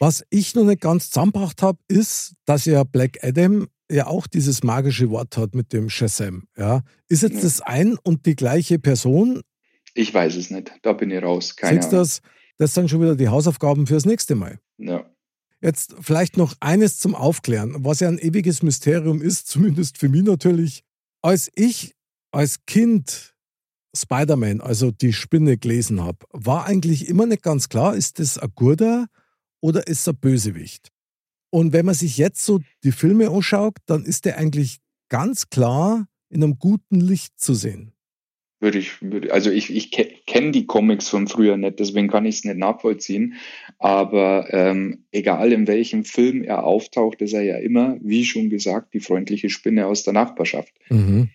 Was 0.00 0.24
ich 0.30 0.54
noch 0.54 0.64
nicht 0.64 0.80
ganz 0.80 1.10
zusammengebracht 1.10 1.62
habe, 1.62 1.78
ist, 1.88 2.34
dass 2.46 2.64
ja 2.64 2.84
Black 2.84 3.22
Adam 3.22 3.68
ja 3.90 4.06
auch 4.06 4.26
dieses 4.26 4.62
magische 4.62 5.10
Wort 5.10 5.36
hat 5.36 5.54
mit 5.54 5.72
dem 5.72 5.88
Shazam. 5.88 6.44
Ja? 6.56 6.82
Ist 7.08 7.22
jetzt 7.22 7.36
ja. 7.36 7.42
das 7.42 7.60
ein 7.60 7.96
und 8.02 8.26
die 8.26 8.36
gleiche 8.36 8.78
Person? 8.78 9.42
Ich 9.94 10.12
weiß 10.12 10.36
es 10.36 10.50
nicht. 10.50 10.72
Da 10.82 10.92
bin 10.92 11.10
ich 11.10 11.22
raus. 11.22 11.56
Keine 11.56 11.80
Siehst 11.80 11.92
das? 11.92 12.22
Das 12.58 12.74
sind 12.74 12.90
schon 12.90 13.00
wieder 13.00 13.16
die 13.16 13.28
Hausaufgaben 13.28 13.86
fürs 13.86 14.04
nächste 14.04 14.34
Mal. 14.34 14.58
Ja. 14.78 15.08
Jetzt 15.60 15.94
vielleicht 16.00 16.36
noch 16.36 16.54
eines 16.60 16.98
zum 16.98 17.14
Aufklären, 17.14 17.84
was 17.84 18.00
ja 18.00 18.08
ein 18.08 18.18
ewiges 18.18 18.62
Mysterium 18.62 19.20
ist, 19.20 19.46
zumindest 19.48 19.98
für 19.98 20.08
mich 20.08 20.22
natürlich. 20.22 20.82
Als 21.22 21.50
ich 21.54 21.94
als 22.32 22.64
Kind 22.66 23.34
Spider-Man, 23.94 24.60
also 24.60 24.90
die 24.90 25.12
Spinne, 25.12 25.58
gelesen 25.58 26.02
habe, 26.02 26.18
war 26.30 26.66
eigentlich 26.66 27.08
immer 27.08 27.26
nicht 27.26 27.42
ganz 27.42 27.68
klar, 27.68 27.96
ist 27.96 28.18
das 28.18 28.38
ein 28.38 28.52
Guter 28.54 29.06
oder 29.60 29.86
ist 29.86 30.06
er 30.06 30.14
Bösewicht? 30.14 30.90
Und 31.50 31.72
wenn 31.72 31.86
man 31.86 31.96
sich 31.96 32.16
jetzt 32.16 32.44
so 32.44 32.60
die 32.84 32.92
Filme 32.92 33.30
anschaut, 33.30 33.76
dann 33.86 34.04
ist 34.04 34.24
der 34.24 34.38
eigentlich 34.38 34.78
ganz 35.08 35.50
klar 35.50 36.06
in 36.28 36.44
einem 36.44 36.58
guten 36.58 37.00
Licht 37.00 37.40
zu 37.40 37.54
sehen. 37.54 37.92
Würde 38.62 38.78
ich, 38.78 39.00
würde, 39.00 39.32
also 39.32 39.50
ich, 39.50 39.74
ich 39.74 39.90
kenne 39.90 40.50
die 40.50 40.66
Comics 40.66 41.08
von 41.08 41.26
früher 41.26 41.56
nicht, 41.56 41.80
deswegen 41.80 42.08
kann 42.08 42.26
ich 42.26 42.36
es 42.36 42.44
nicht 42.44 42.58
nachvollziehen. 42.58 43.36
Aber 43.78 44.52
ähm, 44.52 45.06
egal 45.12 45.52
in 45.52 45.66
welchem 45.66 46.04
Film 46.04 46.44
er 46.44 46.64
auftaucht, 46.64 47.22
ist 47.22 47.32
er 47.32 47.42
ja 47.42 47.56
immer, 47.56 47.96
wie 48.02 48.24
schon 48.24 48.50
gesagt, 48.50 48.92
die 48.92 49.00
freundliche 49.00 49.48
Spinne 49.48 49.86
aus 49.86 50.02
der 50.02 50.12
Nachbarschaft. 50.12 50.74
Mhm. 50.90 51.30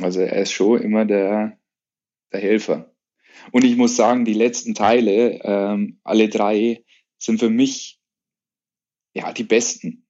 Also 0.00 0.20
er 0.20 0.42
ist 0.42 0.50
schon 0.50 0.82
immer 0.82 1.04
der, 1.04 1.58
der 2.32 2.40
Helfer. 2.40 2.92
Und 3.52 3.62
ich 3.64 3.76
muss 3.76 3.94
sagen, 3.94 4.24
die 4.24 4.34
letzten 4.34 4.74
Teile, 4.74 5.40
ähm, 5.44 6.00
alle 6.02 6.28
drei, 6.28 6.82
sind 7.18 7.38
für 7.38 7.50
mich 7.50 8.00
ja 9.14 9.32
die 9.32 9.44
besten. 9.44 10.06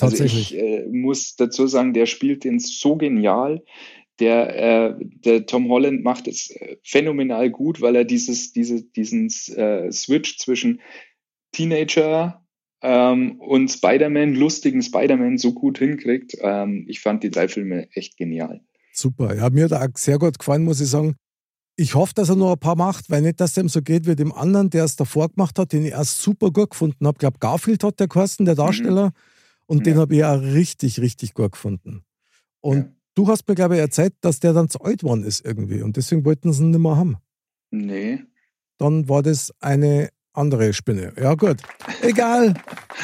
Also 0.00 0.22
ich 0.22 0.56
äh, 0.56 0.86
muss 0.86 1.34
dazu 1.34 1.66
sagen, 1.66 1.92
der 1.92 2.06
spielt 2.06 2.44
den 2.44 2.60
so 2.60 2.96
genial 2.96 3.64
der, 4.20 4.56
äh, 4.56 4.94
der 5.00 5.46
Tom 5.46 5.68
Holland 5.68 6.02
macht 6.02 6.28
es 6.28 6.50
äh, 6.50 6.76
phänomenal 6.82 7.50
gut, 7.50 7.80
weil 7.80 7.96
er 7.96 8.04
dieses, 8.04 8.52
diese, 8.52 8.82
diesen 8.82 9.28
äh, 9.56 9.90
Switch 9.92 10.38
zwischen 10.38 10.80
Teenager 11.52 12.44
ähm, 12.82 13.40
und 13.40 13.68
Spider-Man, 13.68 14.34
lustigen 14.34 14.82
Spider-Man 14.82 15.38
so 15.38 15.52
gut 15.52 15.78
hinkriegt. 15.78 16.36
Ähm, 16.40 16.84
ich 16.88 17.00
fand 17.00 17.22
die 17.22 17.30
drei 17.30 17.48
Filme 17.48 17.88
echt 17.92 18.16
genial. 18.16 18.60
Super. 18.92 19.34
Ja, 19.36 19.50
mir 19.50 19.64
hat 19.64 19.72
er 19.72 19.82
auch 19.82 19.96
sehr 19.96 20.18
gut 20.18 20.38
gefallen, 20.38 20.64
muss 20.64 20.80
ich 20.80 20.88
sagen. 20.88 21.14
Ich 21.76 21.94
hoffe, 21.94 22.12
dass 22.14 22.28
er 22.28 22.34
noch 22.34 22.52
ein 22.52 22.58
paar 22.58 22.74
macht, 22.74 23.08
weil 23.08 23.22
nicht, 23.22 23.40
dass 23.40 23.52
dem 23.52 23.68
so 23.68 23.82
geht 23.82 24.06
wie 24.06 24.16
dem 24.16 24.32
anderen, 24.32 24.68
der 24.68 24.84
es 24.84 24.96
davor 24.96 25.28
gemacht 25.28 25.58
hat, 25.60 25.72
den 25.72 25.84
ich 25.84 25.92
erst 25.92 26.20
super 26.20 26.50
gut 26.50 26.70
gefunden 26.70 27.06
habe. 27.06 27.14
Ich 27.14 27.20
glaube, 27.20 27.38
Garfield 27.38 27.84
hat 27.84 28.00
der 28.00 28.08
Kosten, 28.08 28.44
der 28.44 28.56
Darsteller. 28.56 29.06
Mhm. 29.06 29.12
Und 29.66 29.78
ja. 29.78 29.92
den 29.92 29.98
habe 29.98 30.16
ich 30.16 30.24
auch 30.24 30.40
richtig, 30.40 31.00
richtig 31.00 31.34
gut 31.34 31.52
gefunden. 31.52 32.02
Und 32.60 32.78
ja. 32.78 32.92
Du 33.18 33.26
hast 33.26 33.48
mir, 33.48 33.56
glaube 33.56 33.74
ich, 33.74 33.80
erzählt, 33.80 34.14
dass 34.20 34.38
der 34.38 34.52
dann 34.52 34.68
zu 34.68 34.80
alt 34.80 35.00
geworden 35.00 35.24
ist 35.24 35.44
irgendwie. 35.44 35.82
Und 35.82 35.96
deswegen 35.96 36.24
wollten 36.24 36.52
sie 36.52 36.62
ihn 36.62 36.70
nicht 36.70 36.80
mehr 36.80 36.96
haben. 36.96 37.16
Nee. 37.70 38.20
Dann 38.78 39.08
war 39.08 39.22
das 39.22 39.52
eine 39.60 40.10
andere 40.32 40.72
Spinne. 40.72 41.12
Ja, 41.20 41.34
gut. 41.34 41.56
Egal. 42.02 42.54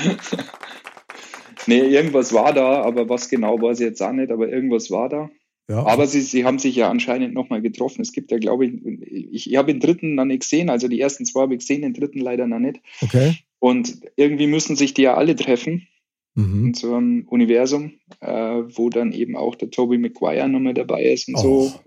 nee, 1.66 1.80
irgendwas 1.80 2.32
war 2.32 2.52
da, 2.52 2.82
aber 2.82 3.08
was 3.08 3.28
genau 3.28 3.60
weiß 3.60 3.80
ich 3.80 3.86
jetzt 3.86 4.02
auch 4.02 4.12
nicht, 4.12 4.30
aber 4.30 4.48
irgendwas 4.48 4.90
war 4.90 5.08
da. 5.08 5.30
Ja. 5.68 5.84
Aber 5.84 6.06
sie, 6.06 6.20
sie 6.20 6.44
haben 6.44 6.58
sich 6.58 6.76
ja 6.76 6.90
anscheinend 6.90 7.34
nochmal 7.34 7.60
getroffen. 7.60 8.02
Es 8.02 8.12
gibt 8.12 8.30
ja, 8.30 8.38
glaube 8.38 8.66
ich, 8.66 8.86
ich, 9.32 9.50
ich 9.50 9.56
habe 9.56 9.72
den 9.72 9.80
dritten 9.80 10.14
noch 10.14 10.26
nicht 10.26 10.42
gesehen, 10.42 10.70
also 10.70 10.86
die 10.88 11.00
ersten 11.00 11.24
zwei 11.24 11.40
habe 11.40 11.54
ich 11.54 11.60
gesehen, 11.60 11.82
den 11.82 11.94
dritten 11.94 12.20
leider 12.20 12.46
noch 12.46 12.58
nicht. 12.60 12.80
Okay. 13.00 13.38
Und 13.58 14.00
irgendwie 14.16 14.46
müssen 14.46 14.76
sich 14.76 14.94
die 14.94 15.02
ja 15.02 15.14
alle 15.14 15.34
treffen 15.34 15.88
mhm. 16.34 16.66
in 16.66 16.74
so 16.74 16.94
einem 16.94 17.26
Universum, 17.28 17.94
äh, 18.20 18.28
wo 18.28 18.90
dann 18.90 19.12
eben 19.12 19.36
auch 19.36 19.54
der 19.54 19.70
Toby 19.70 19.98
Maguire 19.98 20.48
nochmal 20.48 20.74
dabei 20.74 21.04
ist 21.04 21.28
und 21.28 21.36
oh, 21.36 21.40
so. 21.40 21.80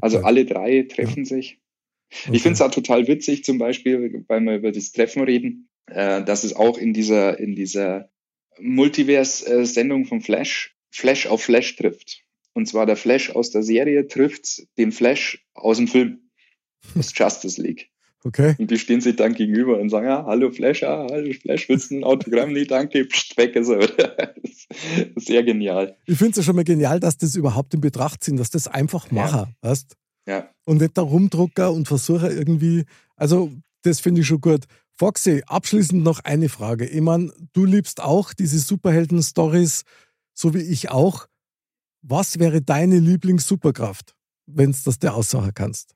Also 0.00 0.20
alle 0.20 0.44
drei 0.44 0.82
treffen 0.82 1.24
ja. 1.24 1.24
sich. 1.24 1.58
Okay. 2.26 2.36
Ich 2.36 2.42
finde 2.42 2.54
es 2.54 2.60
auch 2.60 2.70
total 2.70 3.08
witzig, 3.08 3.44
zum 3.44 3.58
Beispiel, 3.58 4.24
weil 4.28 4.40
wir 4.42 4.56
über 4.56 4.70
das 4.70 4.92
Treffen 4.92 5.22
reden, 5.22 5.68
äh, 5.86 6.22
dass 6.22 6.44
es 6.44 6.54
auch 6.54 6.78
in 6.78 6.92
dieser, 6.92 7.38
in 7.40 7.56
dieser 7.56 8.10
Multiverse-Sendung 8.60 10.04
von 10.04 10.20
Flash 10.20 10.74
Flash 10.94 11.26
auf 11.26 11.42
Flash 11.42 11.74
trifft. 11.74 12.22
Und 12.52 12.66
zwar 12.66 12.86
der 12.86 12.96
Flash 12.96 13.30
aus 13.30 13.50
der 13.50 13.64
Serie 13.64 14.06
trifft 14.06 14.62
den 14.78 14.92
Flash 14.92 15.44
aus 15.54 15.78
dem 15.78 15.88
Film. 15.88 16.30
Das 16.94 17.12
Justice 17.16 17.60
League. 17.60 17.90
Okay. 18.26 18.54
Und 18.58 18.70
die 18.70 18.78
stehen 18.78 19.02
sich 19.02 19.16
dann 19.16 19.34
gegenüber 19.34 19.78
und 19.78 19.90
sagen, 19.90 20.06
ja, 20.06 20.24
hallo 20.24 20.50
Flash, 20.50 20.80
ja, 20.80 21.06
hallo 21.10 21.32
Flash, 21.34 21.68
willst 21.68 21.90
du 21.90 21.96
ein 21.96 22.04
Autogramm? 22.04 22.54
Nee, 22.54 22.64
danke, 22.64 23.04
pst, 23.04 23.36
weg 23.36 23.54
ist 23.54 23.68
er. 23.68 23.86
Sehr 25.16 25.42
genial. 25.44 25.98
Ich 26.06 26.16
finde 26.16 26.30
es 26.30 26.38
ja 26.38 26.42
schon 26.42 26.56
mal 26.56 26.64
genial, 26.64 27.00
dass 27.00 27.18
das 27.18 27.36
überhaupt 27.36 27.74
in 27.74 27.82
Betracht 27.82 28.24
ziehen, 28.24 28.38
dass 28.38 28.48
das 28.48 28.66
einfach 28.66 29.10
machen, 29.10 29.54
ja. 29.62 29.68
weißt? 29.68 29.94
Ja. 30.26 30.50
Und 30.64 30.80
nicht 30.80 30.96
da 30.96 31.02
rumdrucker 31.02 31.70
und 31.70 31.86
versuche 31.86 32.28
irgendwie, 32.28 32.84
also 33.14 33.52
das 33.82 34.00
finde 34.00 34.22
ich 34.22 34.26
schon 34.26 34.40
gut. 34.40 34.64
Foxy, 34.96 35.42
abschließend 35.46 36.02
noch 36.02 36.20
eine 36.20 36.48
Frage. 36.48 36.86
Ich 36.86 37.02
meine, 37.02 37.30
du 37.52 37.66
liebst 37.66 38.00
auch 38.00 38.32
diese 38.32 38.58
Superhelden-Stories, 38.58 39.82
so 40.32 40.54
wie 40.54 40.62
ich 40.62 40.90
auch. 40.90 41.26
Was 42.00 42.38
wäre 42.38 42.62
deine 42.62 43.00
Lieblings-Superkraft, 43.00 44.14
wenn 44.46 44.72
du 44.72 44.78
das 44.84 44.98
dir 44.98 45.14
aussagen 45.14 45.52
kannst? 45.54 45.94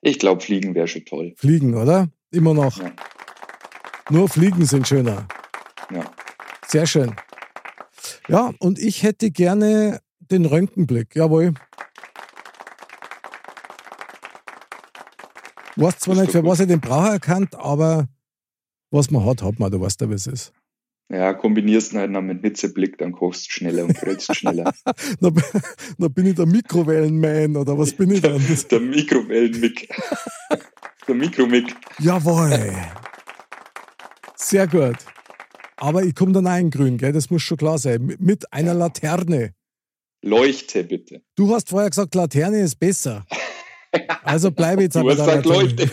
Ich 0.00 0.18
glaube, 0.18 0.40
Fliegen 0.40 0.74
wäre 0.74 0.88
schon 0.88 1.04
toll. 1.04 1.34
Fliegen, 1.36 1.74
oder? 1.74 2.08
Immer 2.30 2.54
noch. 2.54 2.78
Ja. 2.78 2.92
Nur 4.10 4.28
Fliegen 4.28 4.64
sind 4.64 4.86
schöner. 4.86 5.26
Ja. 5.90 6.10
Sehr 6.66 6.86
schön. 6.86 7.14
Ja, 8.28 8.52
und 8.58 8.78
ich 8.78 9.02
hätte 9.02 9.30
gerne 9.30 10.00
den 10.20 10.44
Röntgenblick. 10.44 11.14
Jawohl. 11.14 11.54
Du 15.76 15.82
weißt 15.82 16.00
zwar 16.00 16.16
nicht, 16.16 16.32
für 16.32 16.44
was 16.44 16.60
ich 16.60 16.66
den 16.66 16.80
brauche 16.80 17.08
erkannt, 17.08 17.54
aber 17.54 18.08
was 18.90 19.10
man 19.10 19.24
hat, 19.24 19.42
hat 19.42 19.58
man. 19.58 19.70
Du 19.70 19.80
weißt 19.80 20.00
ja, 20.00 20.10
wie 20.10 20.14
es 20.14 20.26
ist. 20.26 20.52
Ja, 21.10 21.32
kombinierst 21.32 21.94
du 21.94 21.98
halt 21.98 22.10
noch 22.10 22.20
mit 22.20 22.42
Hitzeblick, 22.42 22.98
dann 22.98 23.12
kochst 23.12 23.46
du 23.46 23.52
schneller 23.52 23.84
und 23.84 23.94
grillst 23.96 24.34
schneller. 24.36 24.74
na, 25.20 25.30
na, 25.98 26.08
bin 26.08 26.26
ich 26.26 26.34
der 26.34 26.44
Mikrowellenman 26.44 27.56
oder 27.56 27.78
was 27.78 27.92
bin 27.92 28.10
ich 28.10 28.20
dann? 28.20 28.42
der 28.70 28.80
Mikrowellenmick. 28.80 29.88
der 31.08 31.14
Mikromick. 31.14 31.74
Jawohl. 31.98 32.74
Sehr 34.36 34.66
gut. 34.66 34.96
Aber 35.78 36.02
ich 36.02 36.14
komme 36.14 36.32
dann 36.32 36.46
ein 36.46 36.70
grün, 36.70 36.98
gell? 36.98 37.12
das 37.12 37.30
muss 37.30 37.42
schon 37.42 37.56
klar 37.56 37.78
sein. 37.78 38.14
Mit 38.18 38.52
einer 38.52 38.74
Laterne. 38.74 39.54
Leuchte 40.22 40.84
bitte. 40.84 41.22
Du 41.36 41.54
hast 41.54 41.70
vorher 41.70 41.88
gesagt, 41.88 42.14
Laterne 42.14 42.60
ist 42.60 42.78
besser. 42.78 43.24
Also 44.24 44.50
bleibe 44.50 44.82
jetzt 44.82 44.96
aber 44.96 45.14
da. 45.14 45.36
Leuchte. 45.36 45.90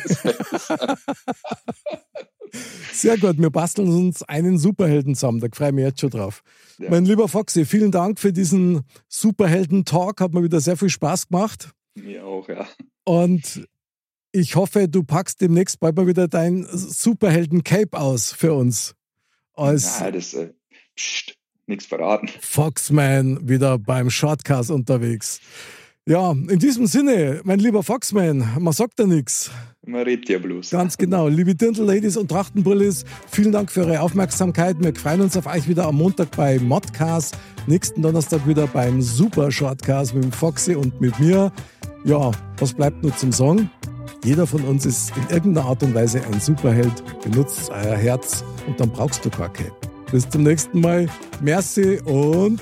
Sehr 2.94 3.18
gut, 3.18 3.38
wir 3.38 3.50
basteln 3.50 3.90
uns 3.90 4.24
einen 4.24 4.58
Superhelden 4.58 5.16
zusammen, 5.16 5.40
da 5.40 5.48
freue 5.52 5.70
ich 5.70 5.76
mich 5.76 5.86
jetzt 5.86 6.00
schon 6.02 6.10
drauf. 6.10 6.44
Ja. 6.78 6.90
Mein 6.90 7.06
lieber 7.06 7.28
Foxy, 7.28 7.66
vielen 7.66 7.92
Dank 7.92 8.20
für 8.20 8.32
diesen 8.32 8.82
Superhelden-Talk, 9.08 10.22
hat 10.22 10.34
mir 10.34 10.44
wieder 10.44 10.60
sehr 10.60 10.78
viel 10.78 10.90
Spaß 10.90 11.28
gemacht. 11.28 11.70
Mir 11.96 12.26
auch, 12.26 12.48
ja. 12.48 12.68
Und 13.04 13.68
ich 14.32 14.56
hoffe, 14.56 14.88
du 14.90 15.04
packst 15.04 15.42
demnächst 15.42 15.80
bald 15.80 15.96
mal 15.96 16.08
wieder 16.08 16.28
dein 16.28 16.66
Superhelden-Cape 16.70 17.98
aus 17.98 18.34
für 18.34 18.54
uns. 18.54 18.96
Als 19.54 20.00
ja, 20.00 20.12
das 20.12 20.34
äh, 20.34 20.50
nichts 21.68 21.86
verraten. 21.86 22.30
Foxman 22.42 23.48
wieder 23.48 23.78
beim 23.78 24.10
Shortcast 24.10 24.72
unterwegs. 24.72 25.40
Ja, 26.08 26.34
in 26.34 26.60
diesem 26.60 26.86
Sinne, 26.86 27.42
mein 27.46 27.58
lieber 27.58 27.82
Foxman, 27.82 28.48
man 28.60 28.74
sagt 28.74 29.00
ja 29.00 29.08
nichts. 29.08 29.50
Man 29.88 30.04
redet 30.04 30.30
ja 30.30 30.38
bloß. 30.38 30.70
Ganz 30.70 30.98
genau. 31.00 31.28
Liebe 31.28 31.56
Dirndl-Ladies 31.56 32.16
und 32.18 32.30
Trachtenbrillis, 32.30 33.06
vielen 33.28 33.52
Dank 33.52 33.72
für 33.72 33.82
eure 33.82 34.02
Aufmerksamkeit. 34.02 34.76
Wir 34.80 34.94
freuen 34.94 35.22
uns 35.22 35.36
auf 35.36 35.48
euch 35.48 35.68
wieder 35.68 35.88
am 35.88 35.96
Montag 35.96 36.30
bei 36.38 36.60
Modcast, 36.60 37.36
nächsten 37.66 38.04
Donnerstag 38.04 38.48
wieder 38.48 38.68
beim 38.68 39.02
Super 39.02 39.52
Shortcast 39.52 40.14
mit 40.14 40.36
Foxy 40.36 40.76
und 40.76 41.02
mit 41.02 41.20
mir. 41.20 41.52
Ja, 42.04 42.30
was 42.60 42.72
bleibt 42.72 43.02
nur 43.02 43.18
zum 43.18 43.32
Song? 43.32 43.68
Jeder 44.24 44.46
von 44.46 44.62
uns 44.62 44.86
ist 44.86 45.12
in 45.18 45.36
irgendeiner 45.36 45.66
Art 45.66 45.82
und 45.82 45.96
Weise 45.96 46.22
ein 46.24 46.40
Superheld. 46.40 47.04
Benutzt 47.24 47.72
euer 47.72 47.96
Herz 47.96 48.44
und 48.68 48.80
dann 48.80 48.92
brauchst 48.92 49.26
du 49.26 49.32
gar 49.32 49.52
kein. 49.52 49.72
Bis 50.12 50.30
zum 50.30 50.44
nächsten 50.44 50.82
Mal. 50.82 51.08
Merci 51.42 52.00
und 52.06 52.62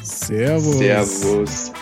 Servus. 0.00 0.78
Servus. 0.78 1.72